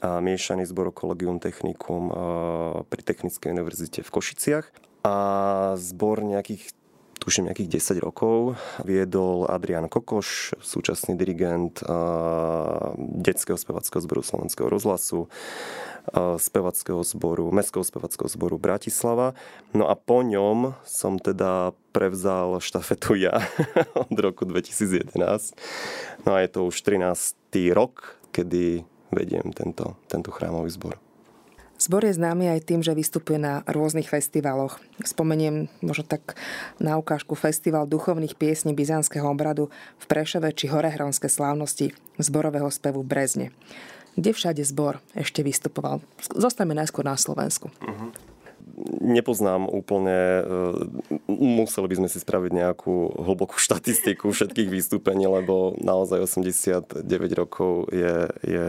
[0.02, 2.12] miešaný zbor Collegium Technicum
[2.84, 4.66] pri Technickej univerzite v Košiciach
[5.06, 5.16] a
[5.78, 6.74] zbor nejakých
[7.18, 8.58] tuším nejakých 10 rokov.
[8.84, 11.80] Viedol Adrian Kokoš, súčasný dirigent
[12.98, 15.28] detského spevackého zboru Slovenského rozhlasu,
[16.38, 19.34] spevackého zboru, Mestského spevackého zboru Bratislava.
[19.74, 23.42] No a po ňom som teda prevzal štafetu ja
[24.06, 25.16] od roku 2011.
[26.22, 27.36] No a je to už 13.
[27.74, 31.05] rok, kedy vediem tento, tento chrámový zbor.
[31.86, 34.82] Zbor je známy aj tým, že vystupuje na rôznych festivaloch.
[35.06, 36.34] Spomeniem možno tak
[36.82, 43.10] na ukážku festival duchovných piesní byzantského obradu v Prešove či Horehronské slávnosti zborového spevu v
[43.14, 43.46] Brezne.
[44.18, 46.02] Kde všade zbor ešte vystupoval?
[46.34, 47.70] Zostaňme najskôr na Slovensku.
[47.78, 48.10] Uh-huh
[49.00, 50.42] nepoznám úplne, e,
[51.32, 58.28] museli by sme si spraviť nejakú hlbokú štatistiku všetkých vystúpení, lebo naozaj 89 rokov je,
[58.44, 58.66] je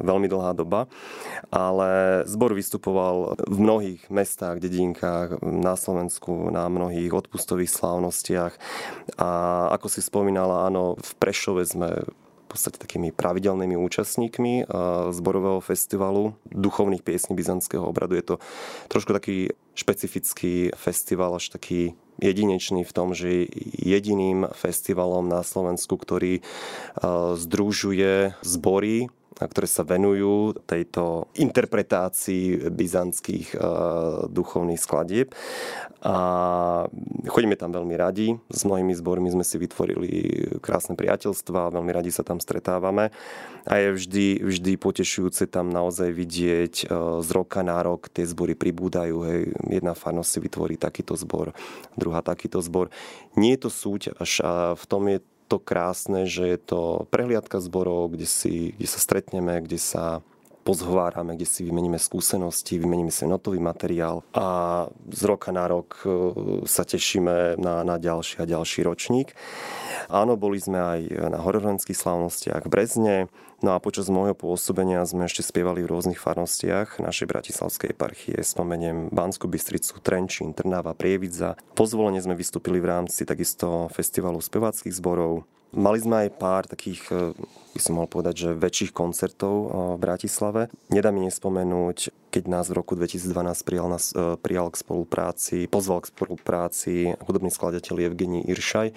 [0.00, 0.88] veľmi dlhá doba.
[1.52, 8.56] Ale zbor vystupoval v mnohých mestách, dedinkách na Slovensku, na mnohých odpustových slávnostiach.
[9.20, 9.30] A
[9.76, 12.08] ako si spomínala, áno, v Prešove sme
[12.52, 14.68] podstate takými pravidelnými účastníkmi
[15.10, 18.14] zborového festivalu duchovných piesní byzantského obradu.
[18.14, 18.36] Je to
[18.88, 23.48] trošku taký špecifický festival, až taký jedinečný v tom, že
[23.80, 26.44] jediným festivalom na Slovensku, ktorý
[27.34, 33.56] združuje zbory ktoré sa venujú tejto interpretácii byzantských
[34.28, 35.32] duchovných skladieb.
[36.02, 36.16] A
[37.30, 38.34] chodíme tam veľmi radi.
[38.50, 40.10] S mnohými zbormi sme si vytvorili
[40.58, 43.14] krásne priateľstva, veľmi radi sa tam stretávame.
[43.62, 46.90] A je vždy, vždy potešujúce tam naozaj vidieť
[47.22, 49.16] z roka na rok tie zbory pribúdajú.
[49.22, 49.54] Hej.
[49.70, 51.54] Jedna farnosť si vytvorí takýto zbor,
[51.94, 52.90] druhá takýto zbor.
[53.38, 56.80] Nie je to súťaž a v tom je to krásne, že je to
[57.12, 60.24] prehliadka zborov, kde, si, kde sa stretneme, kde sa
[60.64, 66.08] pozhovárame, kde si vymeníme skúsenosti, vymeníme si notový materiál a z roka na rok e,
[66.64, 69.34] sa tešíme na, na ďalší a ďalší ročník.
[70.08, 71.00] Áno, boli sme aj
[71.34, 73.16] na hororenských slávnostiach v Brezne,
[73.62, 78.36] no a počas môjho pôsobenia sme ešte spievali v rôznych farnostiach našej bratislavskej eparchie.
[78.42, 81.56] Spomeniem Banskú Bystricu, Trenčín, Trnava, Prievidza.
[81.78, 85.46] Pozvolenie sme vystúpili v rámci takisto festivalu speváckých zborov.
[85.72, 87.32] Mali sme aj pár takých, e,
[87.72, 90.68] by som mohol povedať, že väčších koncertov e, v Bratislave.
[90.92, 96.04] Nedá mi nespomenúť, keď nás v roku 2012 prijal, nás, e, prijal k spolupráci, pozval
[96.04, 98.92] k spolupráci hudobný skladateľ Evgení Iršaj,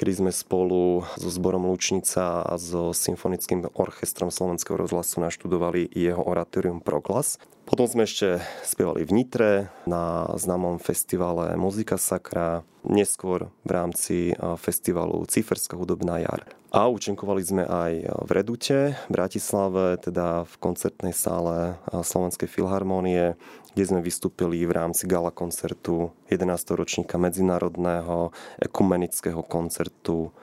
[0.00, 6.80] kedy sme spolu so zborom Lučnica a so symfonickým orchestrom Slovenského rozhlasu naštudovali jeho oratórium
[6.80, 7.36] Proklas.
[7.68, 9.52] Potom sme ešte spievali v Nitre
[9.84, 14.16] na známom festivale Muzika Sakra, neskôr v rámci
[14.56, 16.48] festivalu Ciferská hudobná jar.
[16.72, 17.92] A účinkovali sme aj
[18.24, 23.36] v Redute, v Bratislave, teda v koncertnej sále Slovenskej filharmónie,
[23.74, 26.46] kde sme vystúpili v rámci gala koncertu 11.
[26.74, 30.34] ročníka medzinárodného ekumenického koncertu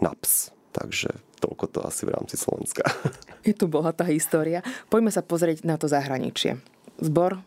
[0.00, 0.54] NAPS.
[0.70, 1.10] Takže
[1.42, 2.86] toľko to asi v rámci Slovenska.
[3.48, 4.62] Je tu bohatá história.
[4.88, 6.62] Poďme sa pozrieť na to zahraničie.
[7.00, 7.42] Zbor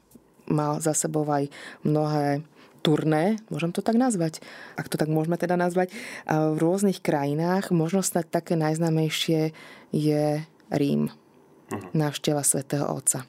[0.49, 1.47] mal za sebou aj
[1.87, 2.43] mnohé
[2.83, 4.43] turné, môžem to tak nazvať,
[4.75, 5.95] ak to tak môžeme teda nazvať,
[6.27, 7.71] v rôznych krajinách.
[7.71, 9.55] Možno snať také najznámejšie
[9.95, 11.79] je Rím, uh-huh.
[11.95, 13.23] návšteva svätého Otca.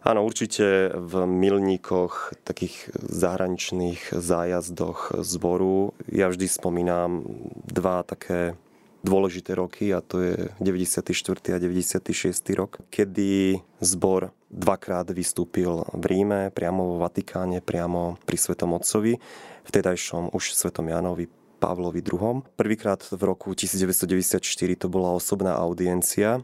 [0.00, 5.92] Áno, určite v milníkoch, takých zahraničných zájazdoch zboru.
[6.08, 7.28] Ja vždy spomínam
[7.68, 8.56] dva také
[9.04, 11.12] dôležité roky a to je 94.
[11.52, 12.32] a 96.
[12.56, 19.20] rok, kedy zbor dvakrát vystúpil v Ríme, priamo vo Vatikáne, priamo pri Svetom Otcovi,
[19.68, 21.28] vtedajšom už Svetom Jánovi
[21.60, 22.40] Pavlovi II.
[22.56, 24.40] Prvýkrát v roku 1994
[24.80, 26.40] to bola osobná audiencia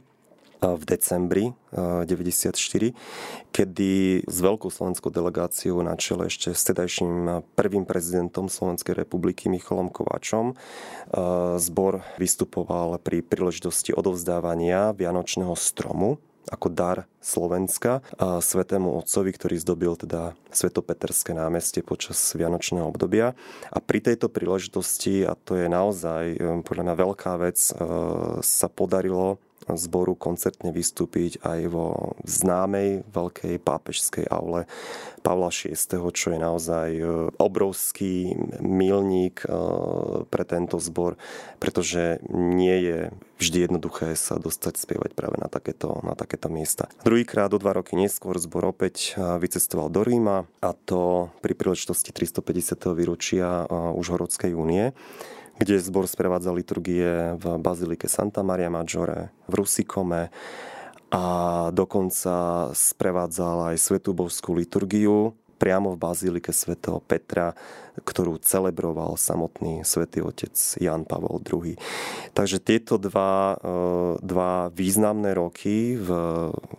[0.60, 2.96] v decembri 1994,
[3.52, 9.92] kedy s veľkou slovenskou delegáciou na čele ešte s tedajším prvým prezidentom Slovenskej republiky Michalom
[9.92, 10.56] Kováčom
[11.60, 19.98] zbor vystupoval pri príležitosti odovzdávania Vianočného stromu ako dar Slovenska a Svetému Otcovi, ktorý zdobil
[19.98, 23.34] teda Svetopeterské námestie počas Vianočného obdobia.
[23.74, 27.58] A pri tejto príležitosti, a to je naozaj podľa mňa veľká vec,
[28.46, 29.42] sa podarilo
[29.74, 34.70] zboru koncertne vystúpiť aj vo známej veľkej pápežskej aule
[35.26, 35.74] Pavla VI,
[36.14, 37.04] čo je naozaj e,
[37.42, 39.50] obrovský milník e,
[40.30, 41.18] pre tento zbor,
[41.58, 42.98] pretože nie je
[43.42, 46.86] vždy jednoduché sa dostať spievať práve na takéto, na takéto miesta.
[47.02, 52.14] Druhýkrát o dva roky neskôr zbor opäť e, vycestoval do Ríma a to pri príležitosti
[52.14, 52.86] 350.
[52.94, 53.66] výročia
[53.98, 54.94] Užhorodskej únie
[55.56, 60.28] kde zbor sprevádza liturgie v Bazilike Santa Maria Maggiore, v Rusikome
[61.10, 61.24] a
[61.70, 67.56] dokonca sprevádzal aj Svetú božskú liturgiu priamo v Bazílike svätého Petra,
[67.96, 71.80] ktorú celebroval samotný svätý otec Jan Pavel II.
[72.36, 76.08] Takže tieto dva, e, dva významné roky v,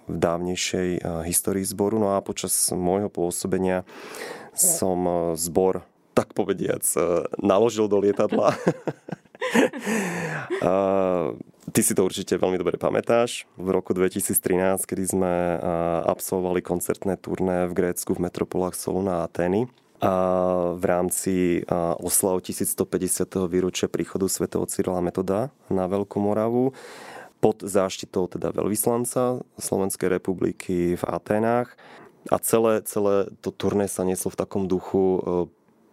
[0.06, 1.98] v dávnejšej e, histórii zboru.
[1.98, 3.82] No a počas môjho pôsobenia
[4.54, 5.82] som e, zbor
[6.18, 8.50] tak povediac, e, naložil do lietadla.
[10.66, 10.74] a,
[11.70, 13.46] ty si to určite veľmi dobre pamätáš.
[13.54, 15.62] V roku 2013, kedy sme
[16.10, 20.14] absolvovali koncertné turné v Grécku v metropolách Soluna a Atény, a
[20.78, 21.66] v rámci
[21.98, 23.50] oslav 1150.
[23.50, 26.78] výročia príchodu svätého Cyrila Metoda na Veľkú Moravu
[27.42, 31.74] pod záštitou teda veľvyslanca Slovenskej republiky v Aténách.
[32.28, 35.20] A celé, celé to turné sa nieslo v takom duchu e,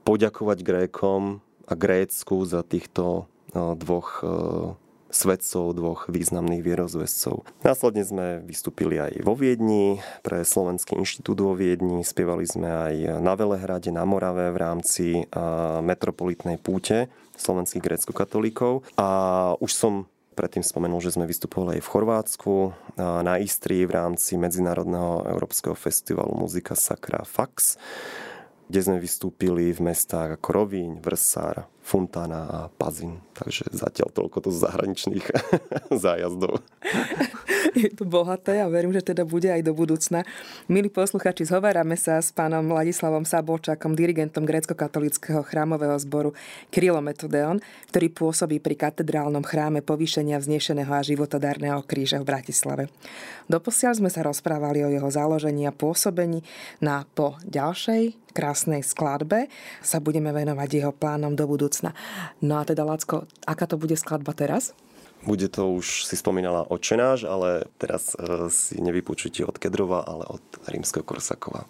[0.05, 3.27] poďakovať Grékom a Grécku za týchto
[3.57, 4.21] dvoch
[5.15, 7.47] svedcov, dvoch významných vierozvescov.
[7.63, 13.39] Následne sme vystúpili aj vo Viedni, pre Slovenský inštitút vo Viedni, spievali sme aj na
[13.39, 15.07] Velehrade, na Morave v rámci
[15.87, 17.07] metropolitnej púte
[17.39, 18.83] slovenských grécko-katolíkov.
[18.99, 19.09] A
[19.63, 22.55] už som Predtým spomenul, že sme vystupovali aj v Chorvátsku,
[22.99, 27.79] na Istrii v rámci Medzinárodného európskeho festivalu Muzika Sacra Fax,
[28.69, 33.21] kde sme vystúpili v mestách ako Rovíň, Vrsár, Fontana a Pazin.
[33.37, 35.27] Takže zatiaľ toľko to z zahraničných
[36.05, 36.65] zájazdov.
[37.75, 40.23] Je to bohaté a verím, že teda bude aj do budúcna.
[40.71, 46.31] Milí posluchači, zhovárame sa s pánom Ladislavom Sabolčákom, dirigentom grécko-katolického chrámového zboru
[46.71, 47.59] Krylo Metodeon,
[47.91, 52.85] ktorý pôsobí pri katedrálnom chráme povýšenia vznešeného a životodárneho kríža v Bratislave.
[53.51, 56.47] Doposiaľ sme sa rozprávali o jeho založení a pôsobení
[56.79, 59.47] na po ďalšej krásnej skladbe
[59.79, 61.74] sa budeme venovať jeho plánom do budúcna.
[62.45, 64.77] No a teda, Lacko, aká to bude skladba teraz?
[65.25, 70.45] Bude to už, si spomínala, očenáš, ale teraz eh, si nevypočujte od Kedrova, ale od
[70.69, 71.65] rímskeho Korsakova.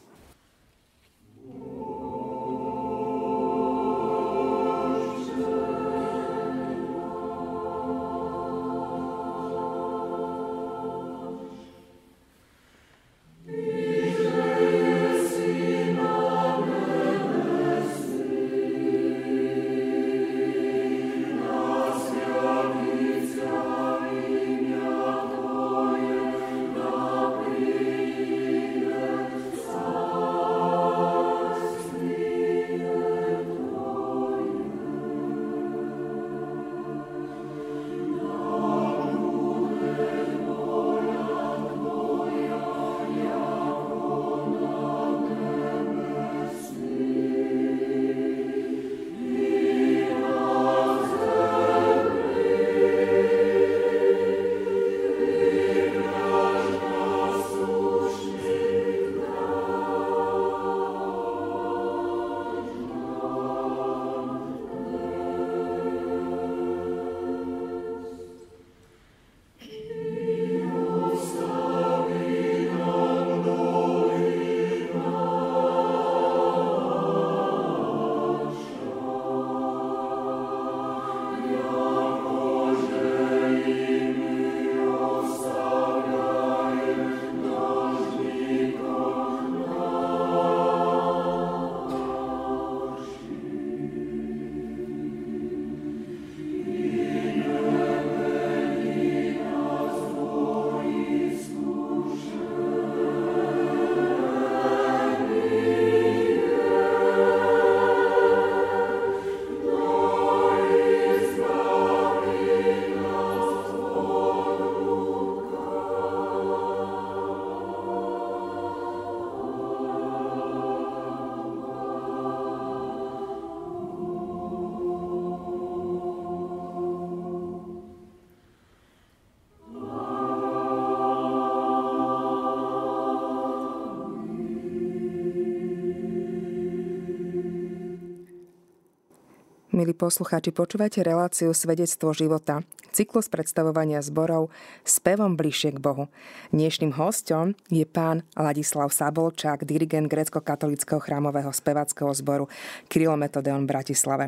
[139.75, 142.63] Milí poslucháči, počúvate reláciu Svedectvo života,
[142.95, 144.55] cyklus predstavovania zborov
[144.87, 146.07] s pevom bližšie k Bohu.
[146.55, 152.47] Dnešným hostom je pán Ladislav Sabolčák, dirigent grecko-katolického chrámového spevackého zboru
[152.87, 154.25] Kyrilometodéon v Bratislave.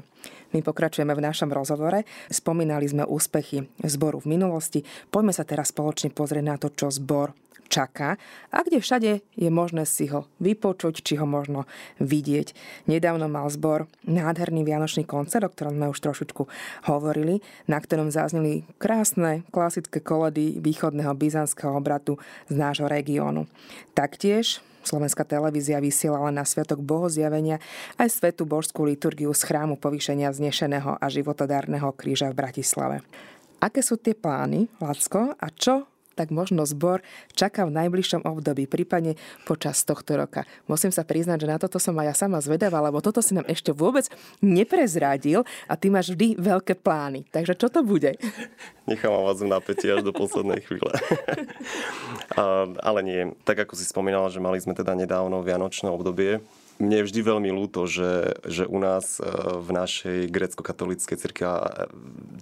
[0.50, 2.02] My pokračujeme v našom rozhovore.
[2.26, 4.82] Spomínali sme úspechy zboru v minulosti.
[5.14, 8.16] Poďme sa teraz spoločne pozrieť na to, čo zbor čaká
[8.50, 11.68] a kde všade je možné si ho vypočuť, či ho možno
[12.02, 12.54] vidieť.
[12.90, 16.42] Nedávno mal zbor nádherný vianočný koncert, o ktorom sme už trošičku
[16.90, 22.16] hovorili, na ktorom zazneli krásne klasické koledy východného byzantského obratu
[22.50, 23.50] z nášho regiónu.
[23.92, 27.58] Taktiež Slovenská televízia vysielala na Sviatok bohozjavenia
[27.98, 32.96] aj Svetu božskú liturgiu z chrámu povýšenia vznešeného a životodárneho kríža v Bratislave.
[33.58, 37.04] Aké sú tie plány, Lacko, a čo tak možno zbor
[37.36, 40.48] čaká v najbližšom období, prípadne počas tohto roka.
[40.64, 43.44] Musím sa priznať, že na toto som aj ja sama zvedavá, lebo toto si nám
[43.46, 44.08] ešte vôbec
[44.40, 47.28] neprezradil a ty máš vždy veľké plány.
[47.28, 48.16] Takže čo to bude?
[48.88, 50.90] Nechávam vás v napätí až do poslednej chvíle.
[52.88, 53.20] ale nie.
[53.44, 56.40] Tak ako si spomínala, že mali sme teda nedávno Vianočné obdobie,
[56.76, 59.24] mne je vždy veľmi ľúto, že, že u nás e,
[59.60, 61.88] v našej grecko-katolíckej cirkvi a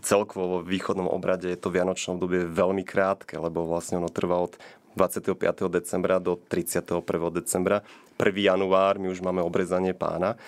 [0.02, 4.58] celkovo vo východnom obrade je to vianočné obdobie veľmi krátke, lebo vlastne ono trvá od
[4.98, 5.38] 25.
[5.70, 7.02] decembra do 31.
[7.34, 7.82] decembra.
[8.18, 10.38] Január, my už máme obrezanie pána.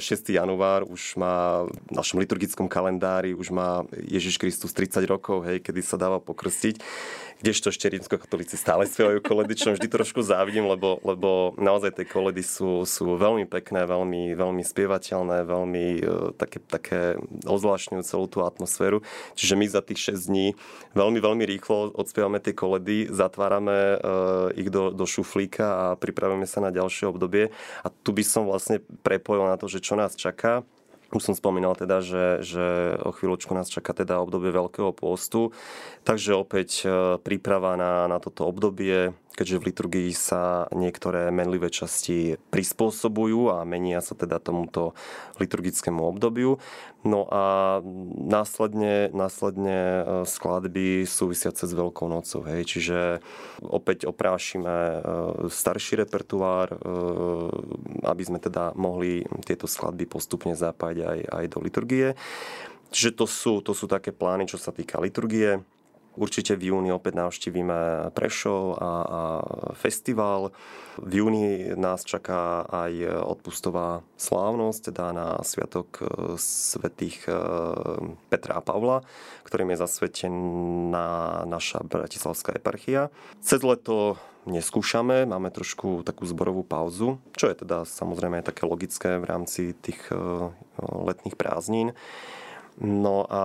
[0.00, 0.32] 6.
[0.32, 5.84] január už má v našom liturgickom kalendári, už má Ježiš Kristus 30 rokov, hej, kedy
[5.84, 6.80] sa dáva pokrstiť
[7.42, 12.46] kdežto ešte rímskokatolíci stále spievajú koledy, čo vždy trošku závidím, lebo, lebo naozaj tie koledy
[12.46, 19.02] sú, sú veľmi pekné, veľmi, veľmi spievateľné, veľmi uh, také, také ozvlášňujú celú tú atmosféru.
[19.34, 20.46] Čiže my za tých 6 dní
[20.94, 26.62] veľmi, veľmi rýchlo odspievame tie koledy, zatvárame uh, ich do, do šuflíka a pripravujeme sa
[26.62, 27.50] na ďalšie obdobie.
[27.82, 30.66] A tu by som vlastne prepojil na to, že čo nás čaká.
[31.12, 35.52] Už som spomínal teda, že, že o chvíľočku nás čaká teda obdobie Veľkého pôstu,
[36.08, 42.36] takže opäť e, príprava na, na toto obdobie, keďže v liturgii sa niektoré menlivé časti
[42.52, 44.92] prispôsobujú a menia sa teda tomuto
[45.40, 46.60] liturgickému obdobiu.
[47.02, 47.80] No a
[48.14, 52.46] následne, následne e, skladby súvisiace s Veľkou nocou.
[52.46, 52.78] Hej.
[52.78, 52.98] Čiže
[53.66, 54.98] opäť oprášime e,
[55.50, 56.76] starší repertoár, e,
[58.06, 62.14] aby sme teda mohli tieto skladby postupne zapájať aj, aj do liturgie.
[62.92, 65.64] Čiže to sú, to sú také plány, čo sa týka liturgie.
[66.12, 69.20] Určite v júni opäť navštívime Prešov a, a
[69.72, 70.52] festival.
[71.00, 77.32] V júni nás čaká aj odpustová slávnosť, teda na sviatok e, svetých e,
[78.28, 79.00] Petra a Pavla,
[79.48, 81.08] ktorým je zasvetená
[81.48, 83.08] naša bratislavská eparchia.
[83.40, 89.24] Cez leto neskúšame, máme trošku takú zborovú pauzu, čo je teda samozrejme také logické v
[89.24, 91.96] rámci tých e, letných prázdnin.
[92.80, 93.42] No a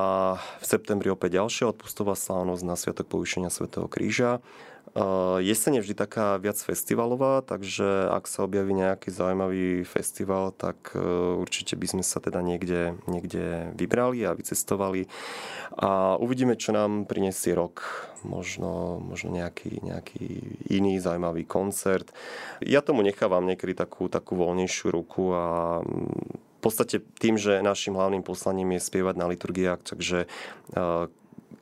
[0.63, 4.39] v septembri opäť ďalšia odpustová slávnosť na Sviatok povýšenia Svetého kríža.
[5.37, 11.03] Jeseň je vždy taká viac festivalová, takže ak sa objaví nejaký zaujímavý festival, tak e,
[11.37, 15.05] určite by sme sa teda niekde, niekde vybrali a vycestovali.
[15.77, 17.85] A uvidíme, čo nám prinesie rok.
[18.25, 20.25] Možno, možno nejaký, nejaký
[20.73, 22.09] iný zaujímavý koncert.
[22.65, 25.45] Ja tomu nechávam niekedy takú, takú voľnejšiu ruku a
[26.57, 30.25] v podstate tým, že našim hlavným poslaním je spievať na liturgiách, takže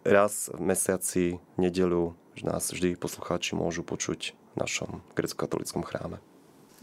[0.08, 6.20] raz v mesiaci, v nedelu, nás vždy poslucháči môžu počuť v našom grecko-katolickom chráme.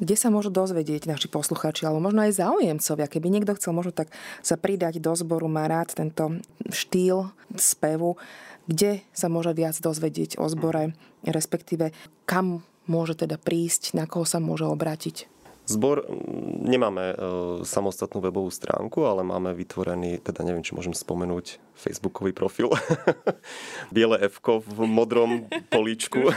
[0.01, 4.09] Kde sa môžu dozvedieť naši poslucháči, alebo možno aj záujemcovia, keby niekto chcel možno tak
[4.41, 6.41] sa pridať do zboru, má rád tento
[6.73, 8.17] štýl spevu,
[8.67, 11.93] kde sa môže viac dozvedieť o zbore, respektíve
[12.25, 15.32] kam môže teda prísť, na koho sa môže obrátiť?
[15.63, 16.11] Zbor
[16.59, 17.17] nemáme e,
[17.63, 22.75] samostatnú webovú stránku, ale máme vytvorený, teda neviem, či môžem spomenúť, facebookový profil.
[23.95, 26.19] Biele f v modrom políčku.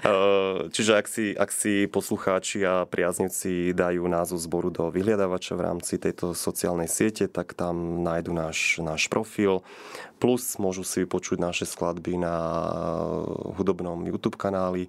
[0.00, 5.64] E, čiže ak si, ak si poslucháči a priaznivci dajú názov zboru do vyhliadavača v
[5.66, 9.60] rámci tejto sociálnej siete, tak tam nájdu náš, náš profil.
[10.16, 12.34] Plus môžu si vypočuť naše skladby na
[13.60, 14.88] hudobnom YouTube kanáli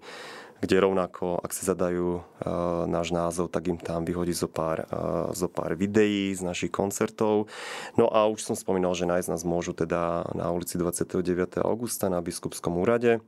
[0.62, 5.34] kde rovnako, ak si zadajú uh, náš názov, tak im tam vyhodí zo pár, uh,
[5.34, 7.50] zo pár videí z našich koncertov.
[7.98, 11.66] No a už som spomínal, že nájsť nás môžu teda na ulici 29.
[11.66, 13.26] augusta na Biskupskom úrade,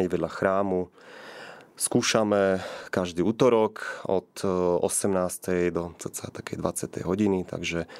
[0.00, 0.88] hneď vedľa chrámu.
[1.74, 5.74] Skúšame každý útorok od 18.
[5.74, 7.02] do cca takej 20.
[7.02, 7.90] hodiny, takže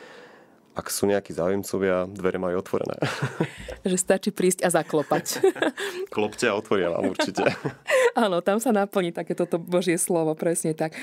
[0.75, 2.99] ak sú nejakí záujemcovia, dvere majú otvorené.
[3.87, 5.39] Že stačí prísť a zaklopať.
[6.15, 7.47] Klopte a otvoria vám určite.
[8.23, 10.95] Áno, tam sa naplní takéto Božie slovo, presne tak.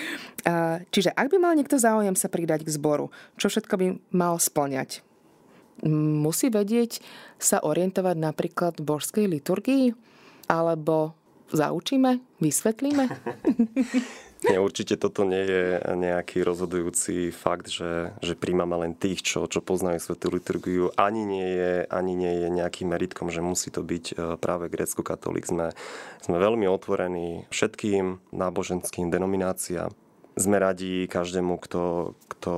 [0.91, 5.03] Čiže ak by mal niekto záujem sa pridať k zboru, čo všetko by mal splňať?
[6.21, 7.03] Musí vedieť
[7.35, 9.91] sa orientovať napríklad v božskej liturgii?
[10.47, 11.15] Alebo
[11.51, 12.19] zaučíme?
[12.39, 13.11] Vysvetlíme?
[14.41, 19.61] Nie, určite toto nie je nejaký rozhodujúci fakt, že, že príjmame len tých, čo, čo
[19.61, 20.89] poznajú svetú liturgiu.
[20.97, 25.45] Ani nie, je, ani nie je nejakým meritkom, že musí to byť e, práve grécko-katolík.
[25.45, 25.77] Sme,
[26.25, 29.93] sme veľmi otvorení všetkým náboženským denomináciám.
[30.33, 32.53] Sme radi každému, kto, kto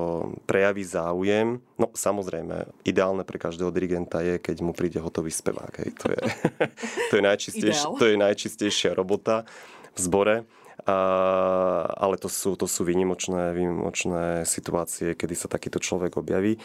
[0.48, 1.60] prejaví záujem.
[1.76, 5.84] No samozrejme, ideálne pre každého dirigenta je, keď mu príde hotový spevák.
[5.84, 5.90] Hej.
[6.00, 6.22] To, je,
[7.12, 9.44] to, je to je najčistejšia robota
[9.92, 10.36] v zbore.
[10.84, 16.60] Ale to sú, to sú výnimočné, výnimočné situácie, kedy sa takýto človek objaví.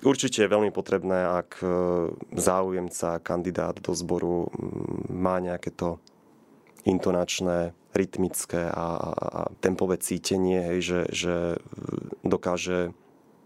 [0.00, 1.66] Určite je veľmi potrebné, ak e,
[2.32, 4.48] záujemca, kandidát do zboru
[5.12, 6.00] má nejaké to
[6.88, 11.34] intonačné, rytmické a, a, a tempové cítenie, hej, že, že
[12.24, 12.96] dokáže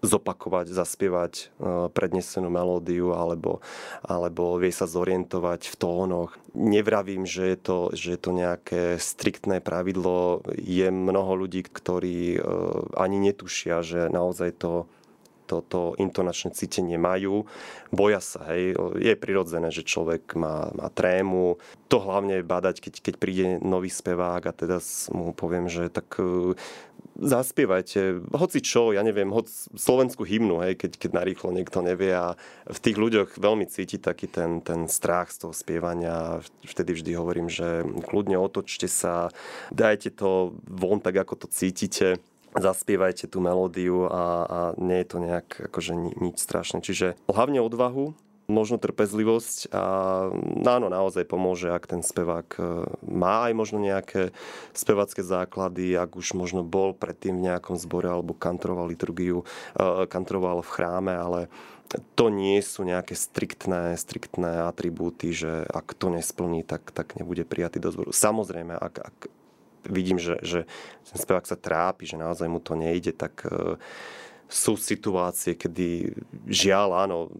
[0.04, 1.44] zopakovať, zaspievať e,
[1.90, 3.64] prednesenú melódiu alebo,
[4.04, 6.36] alebo vie sa zorientovať v tónoch.
[6.52, 10.44] Nevravím, že je to, že je to nejaké striktné pravidlo.
[10.54, 12.40] Je mnoho ľudí, ktorí e,
[12.94, 14.72] ani netušia, že naozaj to
[15.44, 17.44] toto intonačné cítenie majú.
[17.92, 18.74] Boja sa, hej.
[18.96, 21.60] Je prirodzené, že človek má, má trému.
[21.92, 24.80] To hlavne badať, keď, keď príde nový spevák a teda
[25.12, 26.56] mu poviem, že tak e,
[27.14, 29.46] zaspievajte, hoci čo, ja neviem, hoď
[29.78, 32.34] slovenskú hymnu, hej, keď, keď narýchlo niekto nevie a
[32.66, 36.42] v tých ľuďoch veľmi cíti taký ten, ten strach z toho spievania.
[36.66, 39.30] Vtedy vždy hovorím, že kľudne otočte sa,
[39.70, 42.18] dajte to von tak, ako to cítite
[42.54, 45.92] zaspievajte tú melódiu a, a nie je to nejak akože
[46.22, 46.80] nič strašné.
[46.80, 49.84] Čiže hlavne odvahu, možno trpezlivosť a
[50.68, 52.62] áno, naozaj pomôže, ak ten spevák e,
[53.08, 54.36] má aj možno nejaké
[54.76, 60.60] spevacké základy, ak už možno bol predtým v nejakom zbore alebo kantroval liturgiu, e, kantroval
[60.60, 61.40] v chráme, ale
[62.18, 67.80] to nie sú nejaké striktné, striktné atribúty, že ak to nesplní, tak, tak nebude prijatý
[67.80, 68.10] do zboru.
[68.12, 69.16] Samozrejme, ak, ak
[69.88, 70.60] vidím, že, že
[71.06, 73.78] ten spevák sa trápi, že naozaj mu to nejde, tak uh,
[74.48, 76.14] sú situácie, kedy
[76.46, 77.32] žiaľ, áno,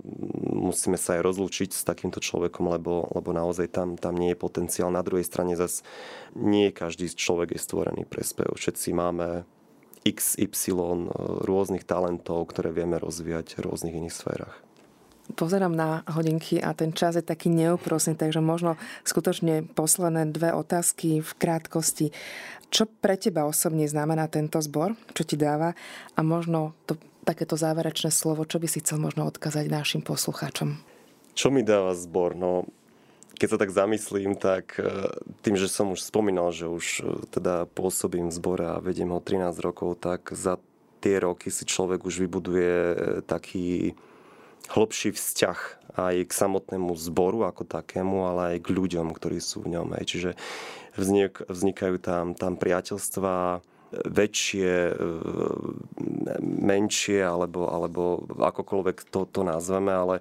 [0.51, 4.89] musíme sa aj rozlúčiť s takýmto človekom, lebo, lebo naozaj tam, tam nie je potenciál.
[4.89, 5.85] Na druhej strane zase
[6.33, 8.57] nie každý človek je stvorený pre spev.
[8.57, 9.45] Všetci máme
[10.03, 11.09] XY
[11.45, 14.65] rôznych talentov, ktoré vieme rozvíjať v rôznych iných sférach
[15.33, 18.77] pozerám na hodinky a ten čas je taký neúprosný, takže možno
[19.09, 22.13] skutočne posledné dve otázky v krátkosti.
[22.69, 24.93] Čo pre teba osobne znamená tento zbor?
[25.17, 25.73] Čo ti dáva?
[26.19, 30.77] A možno to takéto záverečné slovo, čo by si chcel možno odkazať našim poslucháčom?
[31.33, 32.37] Čo mi dáva zbor?
[32.37, 32.69] No,
[33.35, 35.11] keď sa tak zamyslím, tak e,
[35.43, 37.03] tým, že som už spomínal, že už e,
[37.33, 40.61] teda pôsobím v zbore a vediem ho 13 rokov, tak za
[41.03, 42.97] tie roky si človek už vybuduje e,
[43.27, 43.99] taký
[44.73, 45.59] hlbší vzťah
[45.95, 49.95] aj k samotnému zboru ako takému, ale aj k ľuďom, ktorí sú v ňom.
[49.95, 50.03] Aj.
[50.03, 50.35] Čiže
[50.99, 53.63] vznik, vznikajú tam, tam priateľstvá,
[53.95, 54.99] väčšie,
[56.43, 60.15] menšie, alebo, alebo akokoľvek to, to nazveme, ale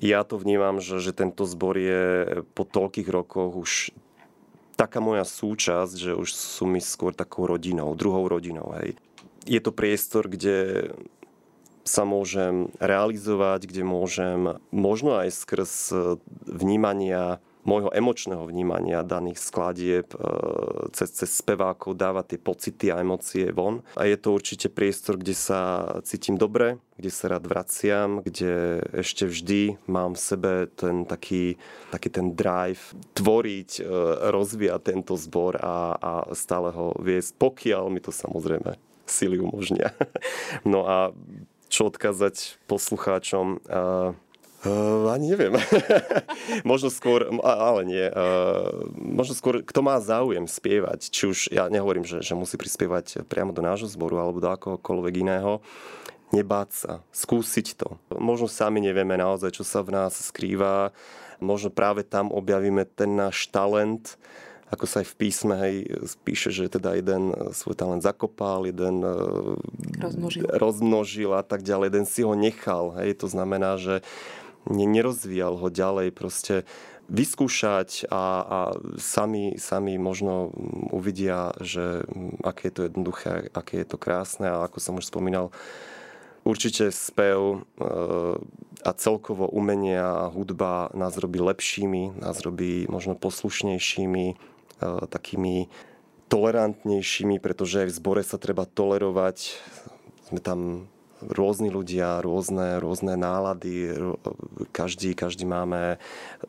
[0.00, 2.04] ja to vnímam, že, že tento zbor je
[2.56, 3.72] po toľkých rokoch už
[4.80, 8.72] taká moja súčasť, že už sú mi skôr takou rodinou, druhou rodinou.
[8.80, 8.96] Hej.
[9.44, 10.88] Je to priestor, kde
[11.82, 15.96] sa môžem realizovať, kde môžem možno aj skrz e,
[16.46, 20.18] vnímania môjho emočného vnímania daných skladieb e,
[20.90, 23.86] cez, cez spevákov dávať tie pocity a emócie von.
[23.94, 29.30] A je to určite priestor, kde sa cítim dobre, kde sa rád vraciam, kde ešte
[29.30, 31.54] vždy mám v sebe ten taký,
[31.94, 32.82] taký ten drive
[33.14, 33.82] tvoriť, e,
[34.34, 38.74] rozvíjať tento zbor a, a stále ho viesť, pokiaľ mi to samozrejme
[39.06, 39.94] sily umožnia.
[40.62, 41.10] No a
[41.72, 43.64] čo odkázať poslucháčom.
[43.64, 44.12] Uh,
[44.62, 45.58] Uh, ani neviem.
[46.62, 48.06] možno skôr, ale nie.
[48.14, 53.26] Uh, možno skôr, kto má záujem spievať, či už, ja nehovorím, že, že musí prispievať
[53.26, 55.58] priamo do nášho zboru alebo do akohokoľvek iného,
[56.30, 57.98] nebáť sa, skúsiť to.
[58.14, 60.94] Možno sami nevieme naozaj, čo sa v nás skrýva.
[61.42, 64.14] Možno práve tam objavíme ten náš talent,
[64.72, 65.76] ako sa aj v písme hej,
[66.08, 69.12] spíše, že teda jeden e, svoj talent zakopal, jeden e,
[70.00, 70.48] rozmnožil.
[70.48, 72.96] rozmnožil a tak ďalej, jeden si ho nechal.
[72.96, 74.00] Hej, to znamená, že
[74.64, 76.64] nerozvíjal ho ďalej, proste
[77.12, 78.58] vyskúšať a, a
[78.96, 80.54] sami, sami možno
[80.88, 82.08] uvidia, že
[82.40, 85.52] aké je to jednoduché, aké je to krásne a ako som už spomínal,
[86.48, 87.84] určite spev e,
[88.82, 94.51] a celkovo umenie a hudba nás robí lepšími, nás robí možno poslušnejšími,
[95.10, 95.70] takými
[96.32, 99.60] tolerantnejšími, pretože aj v zbore sa treba tolerovať.
[100.32, 100.88] Sme tam
[101.22, 103.94] rôzni ľudia, rôzne, rôzne nálady,
[104.74, 106.02] každý, každý máme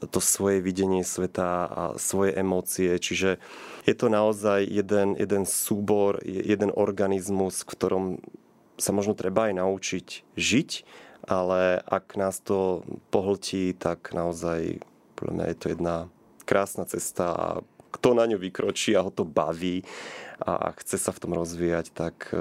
[0.09, 3.38] to svoje videnie sveta a svoje emócie, čiže
[3.86, 8.05] je to naozaj jeden, jeden súbor, jeden organizmus, v ktorom
[8.81, 10.69] sa možno treba aj naučiť žiť,
[11.29, 12.81] ale ak nás to
[13.13, 14.81] pohltí, tak naozaj
[15.13, 15.95] podľa mňa je to jedna
[16.43, 17.47] krásna cesta a
[17.94, 19.86] kto na ňu vykročí a ho to baví
[20.41, 22.34] a chce sa v tom rozvíjať, tak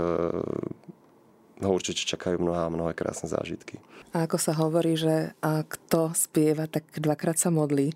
[1.63, 3.79] ho určite čakajú mnohé, mnohé krásne zážitky.
[4.17, 7.95] A ako sa hovorí, že kto spieva, tak dvakrát sa modlí.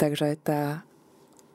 [0.00, 0.82] Takže tá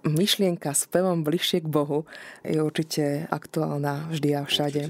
[0.02, 2.10] myšlienka s pevom bližšie k Bohu
[2.42, 4.89] je určite aktuálna vždy a všade.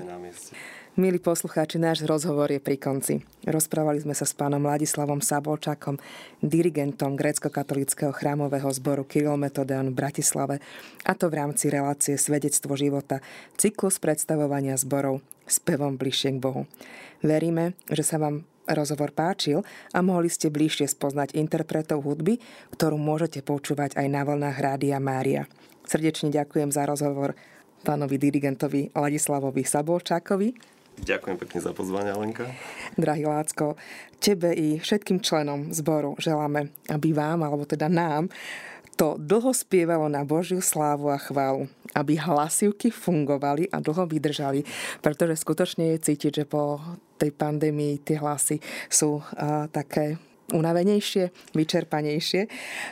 [0.99, 3.23] Milí poslucháči, náš rozhovor je pri konci.
[3.47, 5.95] Rozprávali sme sa s pánom Ladislavom Sabolčakom,
[6.43, 10.59] dirigentom grécko-katolického chrámového zboru Kirill Metodeon v Bratislave,
[11.07, 13.23] a to v rámci relácie Svedectvo života,
[13.55, 16.67] cyklus predstavovania zborov s pevom bližšie k Bohu.
[17.23, 19.63] Veríme, že sa vám rozhovor páčil
[19.95, 22.43] a mohli ste bližšie spoznať interpretov hudby,
[22.75, 25.47] ktorú môžete počúvať aj na vlnách Rádia Mária.
[25.87, 27.39] Srdečne ďakujem za rozhovor
[27.87, 32.51] pánovi dirigentovi Ladislavovi Sabolčákovi Ďakujem pekne za pozvanie, Alenka.
[32.99, 33.79] Drahý Lácko,
[34.19, 38.27] tebe i všetkým členom zboru želáme, aby vám, alebo teda nám,
[38.99, 41.65] to dlho spievalo na Božiu slávu a chválu,
[41.97, 44.61] aby hlasivky fungovali a dlho vydržali,
[45.01, 46.77] pretože skutočne je cítiť, že po
[47.17, 48.61] tej pandémii tie hlasy
[48.91, 50.21] sú uh, také
[50.52, 52.47] unavenejšie, vyčerpanejšie.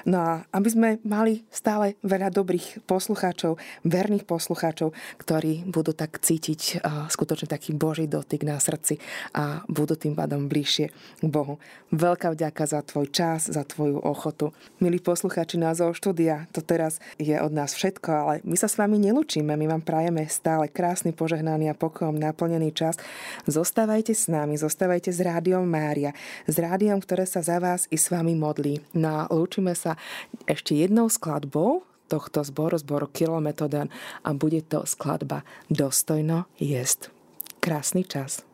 [0.08, 6.82] No a aby sme mali stále veľa dobrých poslucháčov, verných poslucháčov, ktorí budú tak cítiť
[7.12, 8.98] skutočne taký Boží dotyk na srdci
[9.36, 10.88] a budú tým pádom bližšie
[11.20, 11.60] k Bohu.
[11.92, 14.56] Veľká vďaka za tvoj čas, za tvoju ochotu.
[14.80, 19.02] Milí poslucháči názov štúdia, to teraz je od nás všetko, ale my sa s vami
[19.02, 22.96] nelučíme, my vám prajeme stále krásny, požehnaný a pokojom naplnený čas.
[23.50, 26.14] Zostávajte s nami, zostávajte s Rádiom Mária,
[26.46, 28.86] s rádiom, ktoré sa za vás i s vami modlí.
[28.94, 29.98] No a lúčime sa
[30.46, 33.90] ešte jednou skladbou tohto zboru, zboru Kilometodan
[34.22, 37.10] a bude to skladba Dostojno jest.
[37.60, 38.46] Krásny čas.